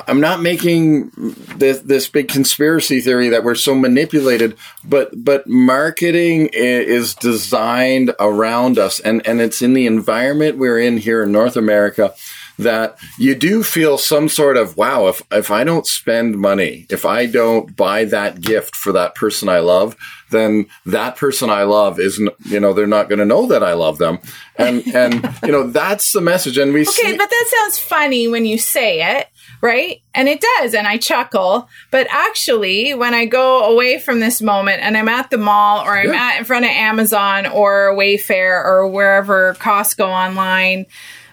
I'm 0.06 0.20
not 0.20 0.40
making 0.40 1.10
this 1.56 1.80
this 1.80 2.08
big 2.08 2.28
conspiracy 2.28 3.00
theory 3.00 3.28
that 3.30 3.44
we're 3.44 3.54
so 3.54 3.74
manipulated, 3.74 4.56
but 4.84 5.10
but 5.16 5.46
marketing 5.46 6.50
is 6.52 7.14
designed 7.14 8.14
around 8.20 8.78
us, 8.78 9.00
and 9.00 9.26
and 9.26 9.40
it's 9.40 9.62
in 9.62 9.74
the 9.74 9.86
environment 9.86 10.58
we're 10.58 10.78
in 10.78 10.98
here 10.98 11.22
in 11.24 11.32
North 11.32 11.56
America 11.56 12.14
that 12.58 12.98
you 13.18 13.34
do 13.34 13.62
feel 13.62 13.96
some 13.96 14.28
sort 14.28 14.56
of 14.56 14.76
wow 14.76 15.06
if 15.06 15.22
if 15.30 15.50
I 15.50 15.64
don't 15.64 15.86
spend 15.86 16.36
money, 16.36 16.86
if 16.88 17.04
I 17.04 17.26
don't 17.26 17.74
buy 17.74 18.04
that 18.04 18.40
gift 18.40 18.76
for 18.76 18.92
that 18.92 19.14
person 19.14 19.48
I 19.48 19.60
love, 19.60 19.96
then 20.30 20.66
that 20.86 21.16
person 21.16 21.50
I 21.50 21.62
love 21.64 21.98
isn't 22.00 22.30
you 22.46 22.60
know 22.60 22.72
they're 22.72 22.86
not 22.86 23.08
going 23.08 23.18
to 23.18 23.24
know 23.24 23.46
that 23.46 23.62
I 23.62 23.74
love 23.74 23.98
them, 23.98 24.18
and 24.56 24.82
and 24.94 25.28
you 25.44 25.52
know 25.52 25.66
that's 25.68 26.12
the 26.12 26.20
message. 26.20 26.58
And 26.58 26.72
we 26.72 26.82
Okay, 26.82 26.90
see, 26.90 27.16
but 27.16 27.28
that 27.30 27.54
sounds 27.58 27.78
funny 27.78 28.28
when 28.28 28.44
you 28.44 28.58
say 28.58 29.18
it, 29.18 29.28
right? 29.60 30.00
And 30.14 30.28
it 30.28 30.40
does, 30.58 30.74
and 30.74 30.86
I 30.86 30.96
chuckle. 30.98 31.68
But 31.90 32.06
actually, 32.10 32.94
when 32.94 33.14
I 33.14 33.24
go 33.26 33.64
away 33.72 33.98
from 33.98 34.20
this 34.20 34.40
moment 34.42 34.82
and 34.82 34.96
I'm 34.96 35.08
at 35.08 35.30
the 35.30 35.38
mall 35.38 35.84
or 35.86 35.96
I'm 35.96 36.12
Yeah. 36.12 36.30
at 36.32 36.38
in 36.38 36.44
front 36.44 36.64
of 36.64 36.70
Amazon 36.70 37.46
or 37.46 37.94
Wayfair 37.96 38.64
or 38.64 38.88
wherever 38.88 39.54
Costco 39.54 40.04
online 40.06 40.86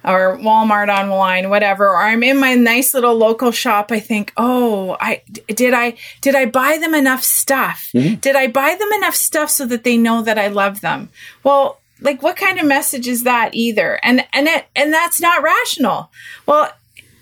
or 0.08 0.38
Walmart 0.38 0.90
online, 0.90 1.50
whatever, 1.50 1.90
or 1.90 1.98
I'm 1.98 2.24
in 2.24 2.40
my 2.40 2.56
nice 2.56 2.94
little 2.94 3.16
local 3.16 3.52
shop, 3.52 3.92
I 3.92 4.00
think, 4.00 4.32
oh, 4.38 4.96
I 5.00 5.22
did 5.48 5.74
I 5.74 5.96
did 6.22 6.36
I 6.36 6.46
buy 6.46 6.78
them 6.80 6.96
enough 6.96 7.24
stuff? 7.24 7.92
Mm-hmm. 7.94 8.16
Did 8.16 8.36
I 8.36 8.48
buy 8.48 8.76
them 8.80 8.92
enough 8.94 9.16
stuff 9.16 9.50
so 9.50 9.66
that 9.66 9.84
they 9.84 9.98
know 9.98 10.22
that 10.22 10.40
I 10.40 10.48
love 10.48 10.82
them? 10.82 11.10
Well, 11.44 11.80
like 12.02 12.24
what 12.24 12.38
kind 12.38 12.60
of 12.60 12.66
message 12.66 13.08
is 13.08 13.24
that 13.24 13.54
either? 13.54 14.00
And 14.04 14.26
and 14.34 14.48
it 14.48 14.66
and 14.76 14.94
that's 14.94 15.20
not 15.20 15.44
rational. 15.44 16.10
Well, 16.46 16.72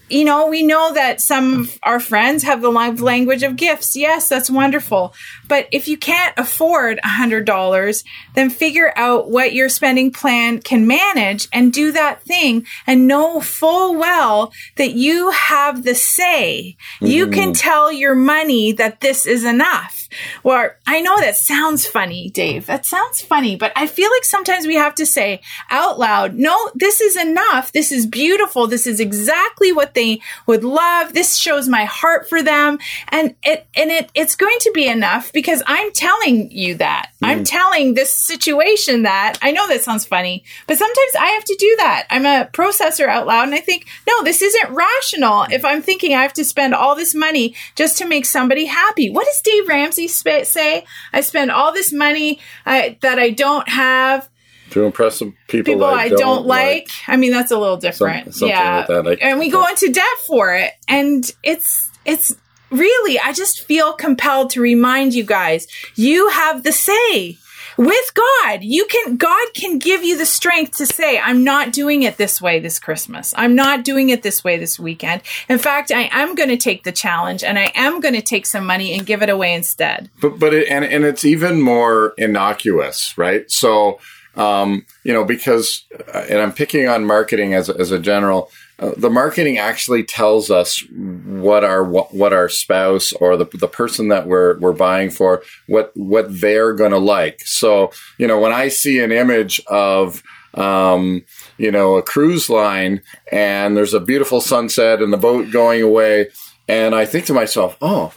you 0.10 0.24
know, 0.24 0.48
we 0.48 0.62
know 0.62 0.94
that 0.94 1.20
some 1.20 1.62
of 1.62 1.80
our 1.84 2.00
friends 2.00 2.44
have 2.44 2.62
the 2.62 2.70
love 2.70 3.02
language 3.02 3.44
of 3.44 3.56
gifts. 3.56 3.96
Yes, 3.96 4.30
that's 4.30 4.50
wonderful. 4.50 5.14
But 5.48 5.68
if 5.72 5.88
you 5.88 5.98
can't 5.98 6.34
afford 6.38 7.00
a 7.04 7.08
hundred 7.08 7.46
dollars, 7.46 8.04
then 8.36 8.50
figure 8.50 8.94
out 8.96 9.30
what 9.30 9.54
your 9.54 9.70
spending 9.70 10.12
plan 10.12 10.60
can 10.60 10.86
manage 10.86 11.48
and 11.52 11.74
do 11.74 11.92
that 11.92 12.22
thing 12.24 12.66
and 12.86 13.08
know 13.08 13.40
full 13.40 13.96
well 13.96 14.54
that 14.76 14.94
you 14.94 15.32
have 15.32 15.84
the 15.84 15.96
say. 15.96 16.78
You 17.02 17.28
can 17.28 17.52
mm. 17.52 17.60
tell 17.60 17.92
your 17.92 18.16
money 18.16 18.72
that 18.74 19.02
this 19.02 19.26
is 19.26 19.44
enough. 19.44 20.05
Well, 20.44 20.70
I 20.86 21.02
know 21.02 21.20
that 21.20 21.36
sounds 21.36 21.86
funny, 21.86 22.30
Dave. 22.30 22.66
That 22.66 22.86
sounds 22.86 23.22
funny, 23.22 23.56
but 23.56 23.72
I 23.76 23.88
feel 23.88 24.10
like 24.12 24.24
sometimes 24.24 24.68
we 24.68 24.76
have 24.76 24.96
to 24.96 25.06
say 25.06 25.42
out 25.70 26.00
loud, 26.00 26.36
no, 26.36 26.72
this 26.76 27.02
is 27.02 27.16
enough. 27.16 27.72
This 27.72 27.92
is 27.92 28.06
beautiful. 28.06 28.68
This 28.68 28.88
is 28.88 29.00
exactly 29.00 29.72
what 29.72 29.94
they 29.94 30.22
would 30.46 30.64
love. 30.64 31.14
This 31.14 31.36
shows 31.36 31.68
my 31.68 31.86
heart 31.86 32.30
for 32.30 32.42
them. 32.42 32.80
And 33.10 33.36
it, 33.44 33.68
and 33.76 33.92
it, 33.92 34.10
it's 34.14 34.36
going 34.36 34.58
to 34.60 34.72
be 34.74 34.88
enough 34.88 35.34
because 35.34 35.64
I'm 35.68 35.92
telling 35.92 36.52
you 36.52 36.76
that. 36.76 37.12
I'm 37.22 37.42
mm. 37.42 37.50
telling 37.50 37.94
this 37.94 38.14
situation 38.14 39.04
that 39.04 39.38
I 39.42 39.52
know 39.52 39.68
that 39.68 39.84
sounds 39.84 40.06
funny, 40.06 40.44
but 40.68 40.78
sometimes 40.78 41.16
I 41.20 41.28
have 41.28 41.44
to 41.46 41.56
do 41.60 41.76
that. 41.80 42.08
I'm 42.10 42.26
a 42.26 42.50
processor 42.52 43.08
out 43.08 43.28
loud 43.28 43.46
and 43.46 43.56
I 43.56 43.60
think, 43.60 43.86
no, 44.08 44.24
this 44.24 44.42
isn't 44.42 44.74
rational 44.74 45.44
if 45.52 45.66
I'm 45.66 45.82
thinking 45.82 46.14
I 46.14 46.22
have 46.22 46.34
to 46.34 46.46
spend 46.46 46.74
all 46.74 46.96
this 46.96 47.16
money 47.16 47.56
just 47.76 47.98
to 47.98 48.08
make 48.08 48.26
somebody 48.26 48.66
happy. 48.66 49.10
What 49.10 49.28
is 49.28 49.42
Dave 49.42 49.68
Ramsey 49.68 50.05
sp- 50.08 50.46
say? 50.46 50.86
I 51.14 51.22
spend 51.22 51.52
all 51.52 51.74
this 51.74 51.92
money 51.92 52.40
uh, 52.66 52.90
that 53.02 53.20
I 53.20 53.32
don't 53.32 53.68
have 53.70 54.30
to 54.72 54.84
impress 54.84 55.18
some 55.18 55.36
people, 55.48 55.74
people 55.74 55.86
I 55.86 56.10
don't, 56.10 56.46
like. 56.48 56.90
I 57.08 57.18
mean, 57.18 57.32
that's 57.32 57.52
a 57.52 57.58
little 57.58 57.78
different. 57.78 58.34
something 58.34 58.50
yeah. 58.50 58.86
like 58.88 59.22
I- 59.22 59.30
and 59.30 59.40
we 59.40 59.50
go 59.50 59.66
into 59.68 59.92
debt 59.92 60.06
for 60.26 60.56
it. 60.56 60.72
And 60.88 61.30
it's, 61.44 61.92
it's 62.04 62.36
really, 62.72 63.20
I 63.20 63.32
just 63.32 63.62
feel 63.62 63.94
compelled 63.94 64.50
to 64.52 64.62
remind 64.62 65.14
you 65.14 65.24
guys, 65.24 65.68
you 65.96 66.30
have 66.30 66.64
the 66.64 66.72
say. 66.72 67.38
With 67.78 68.14
God, 68.14 68.64
you 68.64 68.86
can, 68.86 69.18
God 69.18 69.48
can 69.54 69.80
give 69.80 70.04
you 70.04 70.18
the 70.18 70.26
strength 70.26 70.78
to 70.78 70.86
say, 70.86 71.20
I'm 71.20 71.44
not 71.44 71.74
doing 71.74 72.04
it 72.04 72.18
this 72.18 72.42
way 72.42 72.60
this 72.60 72.80
Christmas. 72.80 73.34
I'm 73.38 73.56
not 73.56 73.84
doing 73.84 74.10
it 74.10 74.24
this 74.24 74.44
way 74.44 74.58
this 74.58 74.80
weekend. 74.80 75.22
In 75.50 75.58
fact, 75.58 75.92
I 75.92 76.10
am 76.12 76.36
going 76.36 76.50
to 76.50 76.58
take 76.58 76.84
the 76.84 76.92
challenge 76.92 77.44
and 77.44 77.60
I 77.60 77.72
am 77.76 78.00
going 78.00 78.14
to 78.14 78.22
take 78.22 78.46
some 78.46 78.66
money 78.66 78.94
and 78.94 79.06
give 79.06 79.22
it 79.22 79.30
away 79.30 79.54
instead. 79.54 80.10
But 80.22 80.40
but 80.40 80.54
it, 80.54 80.68
and 80.70 80.86
and 80.86 81.04
it's 81.06 81.26
even 81.26 81.62
more 81.62 82.14
innocuous, 82.18 83.18
right? 83.18 83.50
So 83.52 84.00
um, 84.36 84.86
you 85.04 85.14
know 85.14 85.26
because 85.26 85.86
uh, 86.14 86.26
and 86.30 86.40
I'm 86.40 86.54
picking 86.54 86.88
on 86.88 87.06
marketing 87.06 87.54
as 87.54 87.70
as 87.70 87.92
a 87.92 88.00
general. 88.00 88.50
Uh, 88.78 88.92
the 88.98 89.10
marketing 89.10 89.58
actually 89.58 90.04
tells 90.04 90.52
us 90.52 90.84
what 90.90 91.64
our 91.64 91.84
what, 91.84 92.34
our 92.34 92.50
spouse 92.50 93.14
or 93.14 93.38
the 93.38 93.46
the 93.54 93.68
person 93.68 94.10
that 94.10 94.28
we're 94.28 94.60
we're 94.60 94.74
buying 94.74 95.10
for 95.10 95.42
what 95.68 95.92
what 95.96 96.26
they're 96.42 96.74
going 96.74 96.92
to 96.92 96.98
like. 96.98 97.40
So 97.42 97.92
you 98.18 98.28
know 98.28 98.40
when 98.40 98.52
I 98.52 98.68
see 98.68 99.00
an 99.00 99.14
image 99.14 99.62
of 99.68 100.22
um, 100.56 101.24
you 101.58 101.72
know 101.72 101.96
a 101.96 102.04
cruise 102.04 102.50
line 102.50 103.02
and 103.32 103.78
there's 103.78 103.94
a 103.94 104.00
beautiful 104.00 104.42
sunset 104.42 105.02
and 105.02 105.14
the 105.14 105.18
boat 105.18 105.52
going 105.52 105.82
away, 105.82 106.28
and 106.68 106.94
I 106.94 107.06
think 107.06 107.26
to 107.26 107.34
myself, 107.34 107.78
oh. 107.82 108.14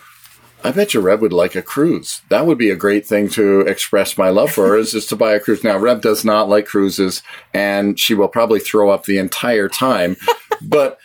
I 0.65 0.73
bet 0.73 0.93
you 0.93 1.01
Reb 1.01 1.23
would 1.23 1.33
like 1.33 1.55
a 1.55 1.63
cruise. 1.63 2.21
That 2.31 2.45
would 2.45 2.59
be 2.59 2.71
a 2.71 2.77
great 2.77 3.07
thing 3.07 3.29
to 3.31 3.61
express 3.61 4.19
my 4.19 4.31
love 4.31 4.51
for 4.51 4.67
her 4.67 4.77
is, 4.77 4.93
is 4.93 5.07
to 5.07 5.17
buy 5.17 5.35
a 5.35 5.41
cruise. 5.41 5.63
Now, 5.63 5.79
Reb 5.79 6.03
does 6.03 6.25
not 6.25 6.49
like 6.49 6.67
cruises 6.67 7.23
and 7.55 7.99
she 7.99 8.13
will 8.13 8.27
probably 8.27 8.59
throw 8.59 8.91
up 8.91 9.05
the 9.05 9.19
entire 9.19 9.69
time. 9.69 10.17
But, 10.63 10.99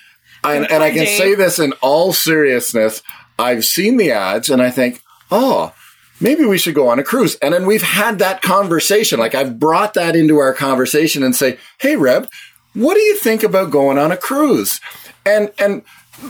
I, 0.43 0.55
and 0.55 0.83
I 0.83 0.91
can 0.91 1.05
say 1.05 1.35
this 1.35 1.59
in 1.59 1.73
all 1.81 2.11
seriousness. 2.11 3.01
I've 3.39 3.65
seen 3.65 3.97
the 3.97 4.11
ads 4.11 4.49
and 4.49 4.61
I 4.61 4.69
think, 4.69 5.01
oh, 5.31 5.73
maybe 6.19 6.45
we 6.45 6.57
should 6.57 6.75
go 6.75 6.87
on 6.87 6.99
a 6.99 7.03
cruise. 7.03 7.35
And 7.35 7.53
then 7.53 7.65
we've 7.65 7.83
had 7.83 8.19
that 8.19 8.41
conversation. 8.41 9.19
Like 9.19 9.35
I've 9.35 9.59
brought 9.59 9.93
that 9.95 10.15
into 10.15 10.37
our 10.37 10.53
conversation 10.53 11.23
and 11.23 11.35
say, 11.35 11.57
Hey, 11.79 11.95
Reb, 11.95 12.29
what 12.73 12.95
do 12.95 13.01
you 13.01 13.17
think 13.17 13.43
about 13.43 13.71
going 13.71 13.97
on 13.97 14.11
a 14.11 14.17
cruise? 14.17 14.79
And, 15.25 15.51
and, 15.59 15.83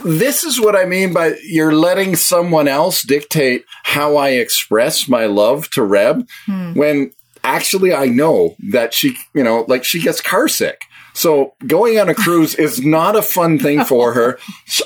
this 0.03 0.43
is 0.43 0.59
what 0.59 0.75
I 0.75 0.86
mean 0.86 1.13
by 1.13 1.36
you're 1.43 1.75
letting 1.75 2.15
someone 2.15 2.67
else 2.67 3.03
dictate 3.03 3.65
how 3.83 4.15
I 4.15 4.29
express 4.29 5.07
my 5.07 5.25
love 5.25 5.69
to 5.71 5.83
Reb 5.83 6.27
when 6.73 7.12
actually 7.43 7.93
I 7.93 8.05
know 8.05 8.55
that 8.71 8.93
she, 8.93 9.17
you 9.33 9.43
know, 9.43 9.65
like 9.67 9.83
she 9.83 10.01
gets 10.01 10.21
car 10.21 10.47
sick. 10.47 10.86
So 11.13 11.54
going 11.65 11.99
on 11.99 12.10
a 12.10 12.15
cruise 12.15 12.56
is 12.56 12.84
not 12.84 13.15
a 13.15 13.21
fun 13.21 13.60
thing 13.60 13.86
for 13.86 14.13
her. 14.13 14.39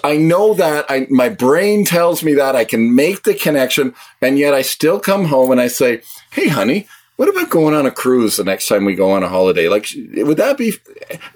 I 0.04 0.18
know 0.18 0.54
that 0.56 0.86
I, 0.90 1.08
my 1.10 1.30
brain 1.30 1.86
tells 1.86 2.22
me 2.22 2.34
that 2.36 2.56
I 2.56 2.66
can 2.66 2.96
make 2.96 3.24
the 3.24 3.34
connection 3.34 3.96
and 4.22 4.38
yet 4.38 4.54
I 4.54 4.62
still 4.62 5.00
come 5.00 5.26
home 5.26 5.52
and 5.52 5.62
I 5.62 5.68
say, 5.68 6.02
Hey, 6.32 6.50
honey, 6.50 6.88
what 7.18 7.30
about 7.30 7.50
going 7.50 7.74
on 7.74 7.86
a 7.86 7.92
cruise 7.92 8.38
the 8.38 8.44
next 8.44 8.68
time 8.68 8.86
we 8.86 8.94
go 8.96 9.12
on 9.12 9.24
a 9.24 9.28
holiday? 9.28 9.68
Like, 9.70 9.88
would 10.16 10.38
that 10.38 10.56
be, 10.58 10.74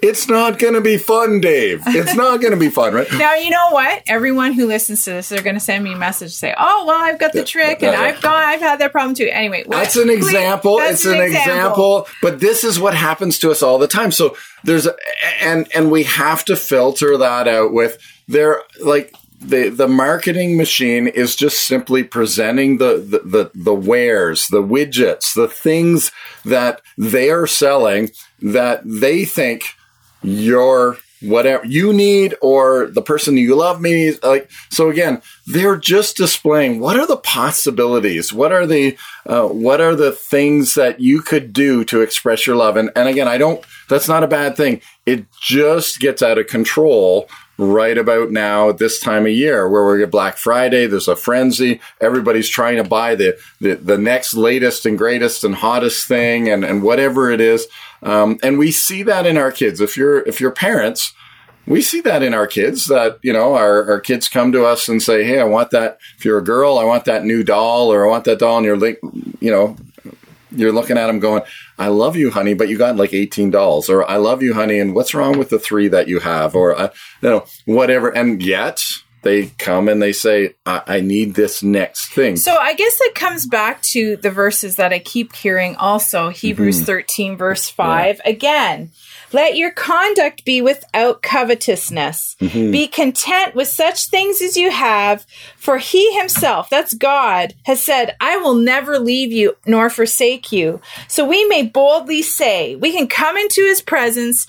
it's 0.02 0.28
not 0.28 0.60
going 0.60 0.76
to 0.76 0.82
be 0.82 0.98
fun, 0.98 1.42
Dave. 1.42 1.82
It's 1.88 2.16
not 2.16 2.40
going 2.40 2.52
to 2.54 2.60
be 2.60 2.70
fun, 2.70 2.94
right? 2.94 3.08
Now 3.18 3.34
you 3.36 3.50
know 3.50 3.70
what? 3.72 4.04
Everyone 4.08 4.54
who 4.54 4.68
listens 4.68 5.04
to 5.06 5.10
this, 5.12 5.30
they're 5.30 5.42
going 5.42 5.56
to 5.56 5.60
send 5.60 5.84
me 5.84 5.94
a 5.94 5.98
message 5.98 6.32
to 6.32 6.38
say, 6.38 6.56
"Oh, 6.58 6.86
well, 6.88 7.02
I've 7.02 7.20
got 7.20 7.34
the 7.34 7.44
trick, 7.44 7.82
and. 7.84 7.96
I've 7.96 8.22
gone, 8.22 8.34
I've 8.44 8.62
had 8.62 8.80
that 8.80 8.92
problem 8.92 9.16
too." 9.16 9.28
Anyway, 9.32 9.64
what- 9.66 9.78
That's 9.78 9.96
an 9.96 10.10
example. 10.10 10.78
that's 10.78 11.06
it's 11.06 11.14
an 11.14 11.22
example. 11.22 12.08
but 12.22 12.40
this 12.40 12.64
is 12.64 12.80
what 12.80 12.94
happens 12.96 13.38
to 13.40 13.52
us 13.52 13.62
all 13.62 13.78
the 13.78 13.88
time. 13.88 14.12
So 14.12 14.36
there's 14.64 14.86
a, 14.88 14.96
and 15.42 15.68
and 15.76 15.92
we 15.92 16.04
have 16.04 16.46
to 16.46 16.56
filter 16.56 17.18
that 17.18 17.48
out 17.48 17.74
with 17.74 17.98
there 18.28 18.62
like 18.84 19.14
the 19.42 19.70
the 19.70 19.88
marketing 19.88 20.56
machine 20.56 21.08
is 21.08 21.36
just 21.36 21.66
simply 21.66 22.04
presenting 22.04 22.78
the 22.78 22.98
the 22.98 23.20
the, 23.20 23.52
the 23.54 23.74
wares, 23.74 24.48
the 24.48 24.62
widgets, 24.62 25.34
the 25.34 25.48
things 25.48 26.12
that 26.46 26.82
they 26.98 27.30
are 27.30 27.48
selling 27.48 28.12
that 28.42 28.82
they 28.86 29.26
think 29.26 29.76
your 30.22 30.98
whatever 31.22 31.66
you 31.66 31.94
need 31.94 32.36
or 32.42 32.88
the 32.88 33.02
person 33.02 33.38
you 33.38 33.56
love 33.56 33.80
me 33.80 34.14
like 34.24 34.50
so 34.72 34.90
again 34.90 35.22
they're 35.46 35.78
just 35.78 36.18
displaying 36.18 36.80
what 36.80 36.98
are 36.98 37.06
the 37.06 37.18
possibilities 37.18 38.34
what 38.34 38.52
are 38.52 38.66
the 38.66 38.98
uh, 39.28 39.48
what 39.48 39.80
are 39.80 39.94
the 39.94 40.12
things 40.12 40.74
that 40.74 41.00
you 41.00 41.22
could 41.22 41.54
do 41.54 41.84
to 41.86 42.02
express 42.02 42.48
your 42.48 42.56
love 42.56 42.76
and, 42.76 42.90
and 42.96 43.08
again 43.08 43.28
i 43.28 43.38
don't 43.38 43.64
that's 43.92 44.08
not 44.08 44.24
a 44.24 44.28
bad 44.28 44.56
thing. 44.56 44.82
It 45.06 45.26
just 45.40 46.00
gets 46.00 46.24
out 46.24 46.38
of 46.38 46.48
control 46.48 47.30
right 47.62 47.98
about 47.98 48.32
now 48.32 48.72
this 48.72 49.00
time 49.00 49.26
of 49.26 49.32
year 49.32 49.70
where 49.70 49.86
we 49.86 50.00
get 50.00 50.10
black 50.10 50.36
friday 50.36 50.88
there's 50.88 51.08
a 51.08 51.16
frenzy 51.16 51.80
everybody's 52.00 52.50
trying 52.50 52.78
to 52.78 52.84
buy 52.84 53.14
the 53.16 53.38
the, 53.60 53.76
the 53.76 53.98
next 53.98 54.34
latest 54.34 54.86
and 54.86 54.98
greatest 54.98 55.44
and 55.44 55.56
hottest 55.56 56.08
thing 56.08 56.50
and, 56.50 56.66
and 56.66 56.84
whatever 56.84 57.30
it 57.30 57.40
is. 57.40 57.68
Um, 58.04 58.40
and 58.44 58.58
we 58.58 58.72
see 58.72 59.04
that 59.04 59.26
in 59.26 59.38
our 59.38 59.52
kids. 59.52 59.80
If 59.80 59.96
you're 59.96 60.22
if 60.28 60.42
you're 60.42 60.52
parents 60.52 61.14
we 61.68 61.80
see 61.80 62.02
that 62.02 62.24
in 62.24 62.34
our 62.34 62.48
kids 62.48 62.88
that 62.88 63.20
you 63.22 63.32
know 63.32 63.54
our, 63.54 63.88
our 63.90 64.00
kids 64.00 64.28
come 64.28 64.52
to 64.52 64.66
us 64.66 64.90
and 64.90 65.02
say 65.02 65.24
hey 65.24 65.40
i 65.40 65.44
want 65.44 65.70
that. 65.70 66.00
If 66.18 66.26
you're 66.26 66.40
a 66.40 66.44
girl 66.44 66.80
i 66.80 66.84
want 66.84 67.06
that 67.06 67.24
new 67.24 67.44
doll 67.44 67.94
or 67.94 68.04
i 68.04 68.10
want 68.10 68.26
that 68.26 68.40
doll 68.40 68.58
and 68.58 68.66
you're 68.66 68.78
like 68.78 69.00
you 69.40 69.52
know 69.52 69.78
you're 70.52 70.72
looking 70.72 70.98
at 70.98 71.08
them 71.08 71.20
going 71.20 71.42
i 71.78 71.88
love 71.88 72.16
you 72.16 72.32
honey 72.32 72.54
but 72.54 72.70
you 72.70 72.78
got 72.78 72.96
like 72.96 73.14
18 73.14 73.52
dolls 73.52 73.90
or 73.90 74.10
i 74.10 74.18
love 74.18 74.42
you 74.42 74.54
honey 74.54 74.80
and 74.80 74.94
what's 74.94 75.14
wrong 75.14 75.38
with 75.38 75.50
the 75.50 75.60
three 75.60 75.88
that 75.88 76.08
you 76.08 76.20
have? 76.20 76.56
or 76.56 76.78
I, 76.80 76.86
you 77.22 77.30
know 77.30 77.46
whatever. 77.66 78.10
And 78.10 78.42
yet 78.42 78.84
they 79.24 79.48
come 79.58 79.88
and 79.88 80.02
they 80.02 80.14
say 80.14 80.56
I, 80.66 80.82
I 80.88 81.00
need 81.02 81.36
this 81.36 81.62
next 81.62 82.14
thing. 82.14 82.38
So 82.38 82.56
I 82.56 82.74
guess 82.74 82.98
it 83.02 83.14
comes 83.16 83.46
back 83.46 83.82
to 83.94 84.18
the 84.18 84.32
verses 84.32 84.78
that 84.78 84.92
I 84.92 85.00
keep 85.00 85.36
hearing 85.36 85.76
also 85.76 86.30
Hebrews 86.30 86.78
Mm-hmm. 86.78 86.86
13 86.86 87.38
verse 87.38 87.70
5 87.70 88.22
again 88.26 88.92
Let 89.34 89.56
your 89.56 89.72
conduct 89.72 90.46
be 90.46 90.62
without 90.62 91.22
covetousness. 91.22 92.36
Mm-hmm. 92.40 92.72
Be 92.72 92.88
content 92.88 93.56
with 93.56 93.68
such 93.68 94.08
things 94.08 94.42
as 94.42 94.58
you 94.58 94.72
have, 94.72 95.26
for 95.58 95.78
he 95.78 96.18
himself, 96.18 96.70
that's 96.70 96.94
God, 96.94 97.54
has 97.64 97.82
said, 97.82 98.16
I 98.20 98.38
will 98.38 98.56
never 98.56 99.00
leave 99.00 99.32
you 99.32 99.56
nor 99.66 99.90
forsake 99.90 100.52
you. 100.52 100.82
So 101.08 101.26
we 101.26 101.46
may 101.46 101.64
boldly 101.64 102.22
say, 102.22 102.76
we 102.76 102.92
can 102.92 103.08
come 103.08 103.38
into 103.38 103.62
his 103.62 103.82
presence 103.82 104.48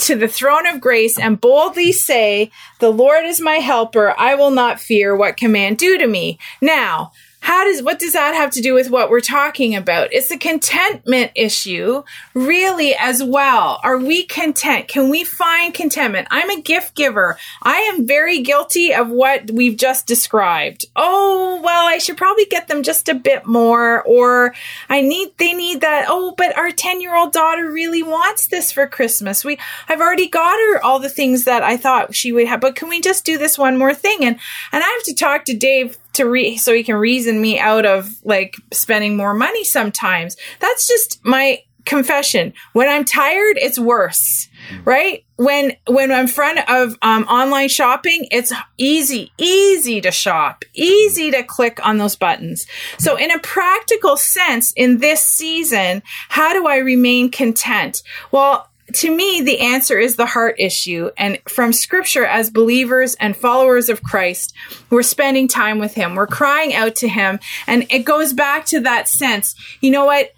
to 0.00 0.16
the 0.16 0.28
throne 0.28 0.66
of 0.66 0.80
grace 0.80 1.18
and 1.18 1.40
boldly 1.40 1.92
say, 1.92 2.50
The 2.80 2.90
Lord 2.90 3.24
is 3.24 3.40
my 3.40 3.56
helper. 3.56 4.14
I 4.18 4.34
will 4.34 4.50
not 4.50 4.80
fear 4.80 5.14
what 5.14 5.36
can 5.36 5.52
man 5.52 5.74
do 5.74 5.98
to 5.98 6.06
me. 6.06 6.38
Now, 6.60 7.12
how 7.44 7.62
does 7.64 7.82
what 7.82 7.98
does 7.98 8.14
that 8.14 8.34
have 8.34 8.50
to 8.52 8.62
do 8.62 8.72
with 8.72 8.88
what 8.88 9.10
we're 9.10 9.20
talking 9.20 9.76
about? 9.76 10.14
It's 10.14 10.30
a 10.30 10.38
contentment 10.38 11.30
issue 11.34 12.02
really 12.32 12.94
as 12.94 13.22
well. 13.22 13.80
Are 13.84 13.98
we 13.98 14.24
content? 14.24 14.88
Can 14.88 15.10
we 15.10 15.24
find 15.24 15.74
contentment? 15.74 16.26
I'm 16.30 16.48
a 16.48 16.62
gift 16.62 16.94
giver. 16.94 17.36
I 17.62 17.80
am 17.92 18.06
very 18.06 18.40
guilty 18.40 18.94
of 18.94 19.10
what 19.10 19.50
we've 19.50 19.76
just 19.76 20.06
described. 20.06 20.86
Oh 20.96 21.60
well 21.62 21.86
i 21.86 21.98
should 21.98 22.16
probably 22.16 22.46
get 22.46 22.68
them 22.68 22.82
just 22.82 23.10
a 23.10 23.14
bit 23.14 23.44
more 23.44 24.02
or 24.04 24.54
i 24.88 25.02
need 25.02 25.36
they 25.36 25.52
need 25.52 25.82
that. 25.82 26.06
Oh 26.08 26.32
but 26.38 26.56
our 26.56 26.70
10 26.70 27.02
year 27.02 27.14
old 27.14 27.34
daughter 27.34 27.70
really 27.70 28.02
wants 28.02 28.46
this 28.46 28.72
for 28.72 28.86
christmas. 28.86 29.44
We 29.44 29.58
i've 29.90 30.00
already 30.00 30.28
got 30.30 30.56
her 30.56 30.82
all 30.82 30.98
the 30.98 31.10
things 31.10 31.44
that 31.44 31.62
i 31.62 31.76
thought 31.76 32.14
she 32.14 32.32
would 32.32 32.46
have 32.46 32.62
but 32.62 32.74
can 32.74 32.88
we 32.88 33.02
just 33.02 33.26
do 33.26 33.36
this 33.36 33.58
one 33.58 33.76
more 33.76 33.92
thing? 33.92 34.24
And 34.24 34.40
and 34.72 34.82
i 34.82 34.86
have 34.86 35.02
to 35.02 35.14
talk 35.14 35.44
to 35.44 35.54
dave 35.54 35.98
to 36.14 36.24
re 36.24 36.56
so 36.56 36.72
he 36.72 36.84
can 36.84 36.96
reason 36.96 37.40
me 37.40 37.58
out 37.58 37.86
of 37.86 38.10
like 38.24 38.56
spending 38.72 39.16
more 39.16 39.34
money 39.34 39.64
sometimes. 39.64 40.36
That's 40.60 40.86
just 40.86 41.24
my 41.24 41.62
confession. 41.84 42.52
When 42.72 42.88
I'm 42.88 43.04
tired, 43.04 43.58
it's 43.58 43.78
worse, 43.78 44.48
right? 44.84 45.24
When 45.36 45.76
when 45.86 46.10
I'm 46.12 46.22
in 46.22 46.26
front 46.28 46.58
of 46.68 46.96
um, 47.02 47.24
online 47.24 47.68
shopping, 47.68 48.26
it's 48.30 48.52
easy, 48.78 49.32
easy 49.38 50.00
to 50.00 50.10
shop, 50.10 50.64
easy 50.74 51.30
to 51.30 51.42
click 51.42 51.84
on 51.84 51.98
those 51.98 52.16
buttons. 52.16 52.66
So, 52.98 53.16
in 53.16 53.30
a 53.30 53.38
practical 53.40 54.16
sense, 54.16 54.72
in 54.72 54.98
this 54.98 55.24
season, 55.24 56.02
how 56.28 56.52
do 56.52 56.66
I 56.66 56.78
remain 56.78 57.30
content? 57.30 58.02
Well, 58.30 58.68
to 58.92 59.14
me, 59.14 59.40
the 59.40 59.60
answer 59.60 59.98
is 59.98 60.16
the 60.16 60.26
heart 60.26 60.56
issue. 60.58 61.10
And 61.16 61.38
from 61.48 61.72
scripture, 61.72 62.24
as 62.24 62.50
believers 62.50 63.14
and 63.14 63.36
followers 63.36 63.88
of 63.88 64.02
Christ, 64.02 64.54
we're 64.90 65.02
spending 65.02 65.48
time 65.48 65.78
with 65.78 65.94
Him. 65.94 66.14
We're 66.14 66.26
crying 66.26 66.74
out 66.74 66.96
to 66.96 67.08
Him. 67.08 67.40
And 67.66 67.86
it 67.90 68.00
goes 68.00 68.32
back 68.32 68.66
to 68.66 68.80
that 68.80 69.08
sense. 69.08 69.54
You 69.80 69.90
know 69.90 70.04
what? 70.04 70.32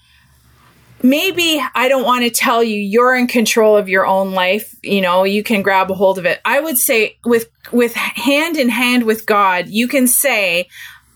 Maybe 1.03 1.63
I 1.75 1.89
don't 1.89 2.05
want 2.05 2.25
to 2.25 2.31
tell 2.31 2.63
you 2.63 2.77
you're 2.77 3.15
in 3.15 3.27
control 3.27 3.77
of 3.77 3.89
your 3.89 4.07
own 4.07 4.33
life. 4.33 4.75
You 4.83 5.01
know, 5.01 5.25
you 5.25 5.43
can 5.43 5.63
grab 5.63 5.91
a 5.91 5.95
hold 5.95 6.19
of 6.19 6.25
it. 6.25 6.41
I 6.45 6.61
would 6.61 6.79
say 6.79 7.19
with, 7.25 7.51
with 7.73 7.95
hand 7.95 8.57
in 8.57 8.71
hand 8.71 9.05
with 9.05 9.27
God, 9.27 9.69
you 9.69 9.89
can 9.89 10.07
say, 10.07 10.69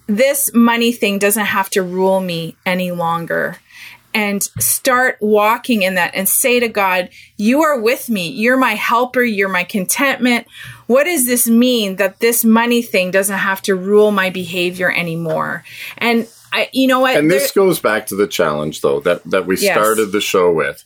this 0.06 0.50
money 0.52 0.90
thing 0.90 1.20
doesn't 1.20 1.46
have 1.46 1.70
to 1.70 1.82
rule 1.82 2.20
me 2.20 2.56
any 2.66 2.90
longer 2.90 3.56
and 4.12 4.42
start 4.42 5.16
walking 5.20 5.82
in 5.82 5.94
that 5.94 6.14
and 6.14 6.28
say 6.28 6.60
to 6.60 6.68
God, 6.68 7.08
You 7.36 7.62
are 7.62 7.80
with 7.80 8.08
me. 8.08 8.28
You're 8.28 8.56
my 8.56 8.74
helper. 8.74 9.22
You're 9.22 9.48
my 9.48 9.64
contentment. 9.64 10.46
What 10.86 11.04
does 11.04 11.26
this 11.26 11.46
mean 11.48 11.96
that 11.96 12.18
this 12.20 12.44
money 12.44 12.82
thing 12.82 13.10
doesn't 13.10 13.38
have 13.38 13.62
to 13.62 13.74
rule 13.74 14.10
my 14.10 14.30
behavior 14.30 14.90
anymore? 14.90 15.64
And 15.98 16.26
I, 16.52 16.68
you 16.72 16.88
know 16.88 17.00
what? 17.00 17.16
And 17.16 17.30
this 17.30 17.52
goes 17.52 17.78
back 17.78 18.06
to 18.08 18.16
the 18.16 18.26
challenge, 18.26 18.80
though, 18.80 18.98
that, 19.00 19.22
that 19.30 19.46
we 19.46 19.56
Yes. 19.58 19.76
started 19.76 20.06
the 20.12 20.20
show 20.20 20.52
with 20.52 20.82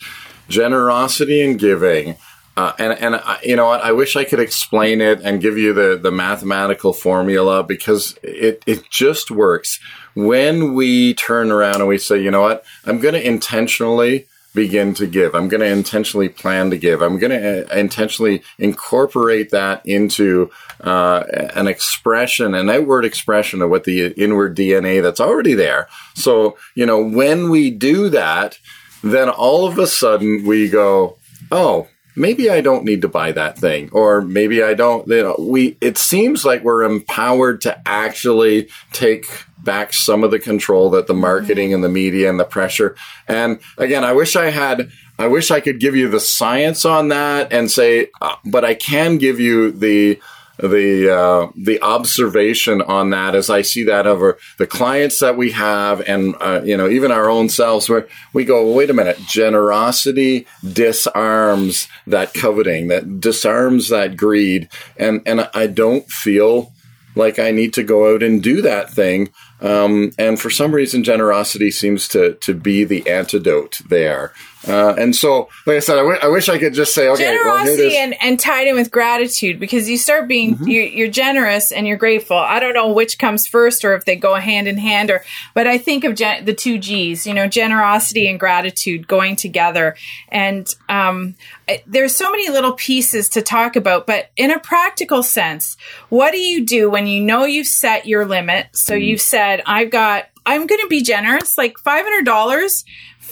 generosity 0.48 1.42
and 1.42 1.58
giving. 1.58 2.16
Uh, 2.56 2.72
and 2.78 2.92
and 2.92 3.20
you 3.42 3.56
know 3.56 3.66
what? 3.66 3.80
I 3.80 3.92
wish 3.92 4.16
I 4.16 4.24
could 4.24 4.40
explain 4.40 5.00
it 5.00 5.20
and 5.22 5.40
give 5.40 5.58
you 5.58 5.72
the, 5.72 5.98
the 6.00 6.12
mathematical 6.12 6.92
formula 6.92 7.64
because 7.64 8.16
it, 8.22 8.62
it 8.66 8.88
just 8.90 9.30
works. 9.30 9.80
When 10.14 10.74
we 10.74 11.14
turn 11.14 11.50
around 11.50 11.76
and 11.76 11.88
we 11.88 11.98
say, 11.98 12.22
you 12.22 12.30
know 12.30 12.42
what? 12.42 12.64
I'm 12.84 13.00
going 13.00 13.14
to 13.14 13.26
intentionally 13.26 14.26
begin 14.54 14.94
to 14.94 15.06
give. 15.06 15.34
I'm 15.34 15.48
going 15.48 15.60
to 15.60 15.66
intentionally 15.66 16.28
plan 16.28 16.70
to 16.70 16.78
give. 16.78 17.02
I'm 17.02 17.18
going 17.18 17.32
to 17.32 17.70
uh, 17.70 17.76
intentionally 17.76 18.42
incorporate 18.58 19.50
that 19.50 19.84
into 19.84 20.50
uh, 20.80 21.24
an 21.54 21.66
expression, 21.66 22.54
an 22.54 22.70
outward 22.70 23.04
expression 23.04 23.60
of 23.62 23.70
what 23.70 23.82
the 23.82 24.12
inward 24.12 24.56
DNA 24.56 25.02
that's 25.02 25.20
already 25.20 25.54
there. 25.54 25.88
So, 26.14 26.56
you 26.76 26.86
know, 26.86 27.04
when 27.04 27.50
we 27.50 27.70
do 27.70 28.08
that, 28.10 28.58
then 29.02 29.28
all 29.28 29.66
of 29.66 29.78
a 29.78 29.88
sudden 29.88 30.46
we 30.46 30.68
go, 30.68 31.18
oh, 31.50 31.88
maybe 32.16 32.50
I 32.50 32.60
don't 32.60 32.84
need 32.84 33.02
to 33.02 33.08
buy 33.08 33.32
that 33.32 33.58
thing, 33.58 33.90
or 33.92 34.20
maybe 34.20 34.62
I 34.62 34.74
don't. 34.74 35.06
You 35.08 35.22
know, 35.22 35.36
we 35.38 35.76
it 35.80 35.98
seems 35.98 36.44
like 36.44 36.62
we're 36.62 36.84
empowered 36.84 37.60
to 37.62 37.80
actually 37.88 38.68
take 38.92 39.24
back 39.58 39.92
some 39.92 40.22
of 40.22 40.30
the 40.30 40.38
control 40.38 40.90
that 40.90 41.06
the 41.06 41.14
marketing 41.14 41.72
and 41.72 41.82
the 41.82 41.88
media 41.88 42.28
and 42.28 42.38
the 42.38 42.44
pressure. 42.44 42.96
And 43.26 43.60
again, 43.78 44.04
I 44.04 44.12
wish 44.12 44.36
I 44.36 44.50
had. 44.50 44.90
I 45.16 45.28
wish 45.28 45.52
I 45.52 45.60
could 45.60 45.78
give 45.78 45.94
you 45.94 46.08
the 46.08 46.18
science 46.18 46.84
on 46.84 47.08
that 47.08 47.52
and 47.52 47.70
say, 47.70 48.08
uh, 48.20 48.34
but 48.44 48.64
I 48.64 48.74
can 48.74 49.16
give 49.16 49.38
you 49.38 49.70
the 49.70 50.20
the 50.58 51.10
uh, 51.12 51.48
the 51.56 51.80
observation 51.82 52.80
on 52.82 53.10
that 53.10 53.34
as 53.34 53.50
I 53.50 53.62
see 53.62 53.82
that 53.84 54.06
over 54.06 54.38
the 54.58 54.66
clients 54.66 55.18
that 55.20 55.36
we 55.36 55.50
have, 55.52 56.00
and 56.02 56.34
uh, 56.40 56.62
you 56.64 56.76
know 56.76 56.88
even 56.88 57.10
our 57.10 57.28
own 57.28 57.48
selves, 57.48 57.88
where 57.88 58.06
we 58.32 58.44
go, 58.44 58.72
wait 58.72 58.90
a 58.90 58.94
minute, 58.94 59.18
generosity 59.26 60.46
disarms 60.72 61.88
that 62.06 62.34
coveting, 62.34 62.88
that 62.88 63.20
disarms 63.20 63.88
that 63.88 64.16
greed, 64.16 64.68
and 64.96 65.22
and 65.26 65.48
I 65.54 65.66
don't 65.66 66.08
feel 66.08 66.72
like 67.16 67.38
I 67.38 67.50
need 67.50 67.72
to 67.74 67.82
go 67.82 68.14
out 68.14 68.22
and 68.22 68.42
do 68.42 68.62
that 68.62 68.90
thing. 68.90 69.30
Um, 69.64 70.12
and 70.18 70.38
for 70.38 70.50
some 70.50 70.72
reason, 70.74 71.02
generosity 71.04 71.70
seems 71.70 72.06
to 72.08 72.34
to 72.34 72.52
be 72.54 72.84
the 72.84 73.08
antidote 73.08 73.80
there. 73.88 74.32
Uh, 74.66 74.94
and 74.96 75.14
so, 75.14 75.50
like 75.66 75.76
I 75.76 75.80
said, 75.80 75.96
I, 75.96 76.02
w- 76.02 76.18
I 76.22 76.28
wish 76.28 76.48
I 76.48 76.56
could 76.58 76.72
just 76.72 76.94
say, 76.94 77.06
okay, 77.08 77.34
well, 77.36 77.58
generosity 77.58 77.88
is. 77.88 77.94
and, 77.98 78.14
and 78.22 78.40
tied 78.40 78.66
in 78.66 78.74
with 78.76 78.90
gratitude 78.90 79.60
because 79.60 79.90
you 79.90 79.98
start 79.98 80.26
being 80.26 80.54
Mm-hmm. 80.54 80.68
you're, 80.68 80.84
you're 80.84 81.08
generous 81.08 81.70
and 81.72 81.86
you're 81.86 81.96
grateful 81.96 82.36
i 82.36 82.60
don't 82.60 82.74
know 82.74 82.92
which 82.92 83.18
comes 83.18 83.46
first 83.46 83.84
or 83.84 83.94
if 83.94 84.04
they 84.04 84.14
go 84.16 84.34
hand 84.36 84.68
in 84.68 84.76
hand 84.78 85.10
or 85.10 85.22
but 85.54 85.66
i 85.66 85.78
think 85.78 86.04
of 86.04 86.14
gen- 86.14 86.44
the 86.44 86.54
two 86.54 86.78
g's 86.78 87.26
you 87.26 87.32
know 87.34 87.46
generosity 87.48 88.26
and 88.28 88.38
gratitude 88.40 89.06
going 89.08 89.36
together 89.36 89.96
and 90.28 90.74
um, 90.88 91.34
I- 91.68 91.82
there's 91.86 92.14
so 92.14 92.30
many 92.30 92.48
little 92.50 92.72
pieces 92.72 93.28
to 93.30 93.42
talk 93.42 93.74
about 93.76 94.06
but 94.06 94.30
in 94.36 94.50
a 94.50 94.58
practical 94.58 95.22
sense 95.22 95.76
what 96.10 96.30
do 96.32 96.38
you 96.38 96.64
do 96.64 96.88
when 96.90 97.06
you 97.06 97.20
know 97.22 97.44
you've 97.44 97.66
set 97.66 98.06
your 98.06 98.24
limit 98.26 98.66
so 98.72 98.94
Mm-hmm. 98.94 99.02
you've 99.02 99.20
said 99.20 99.53
i've 99.66 99.90
got 99.90 100.26
i'm 100.46 100.66
going 100.66 100.80
to 100.80 100.88
be 100.88 101.02
generous 101.02 101.56
like 101.56 101.74
$500 101.78 102.84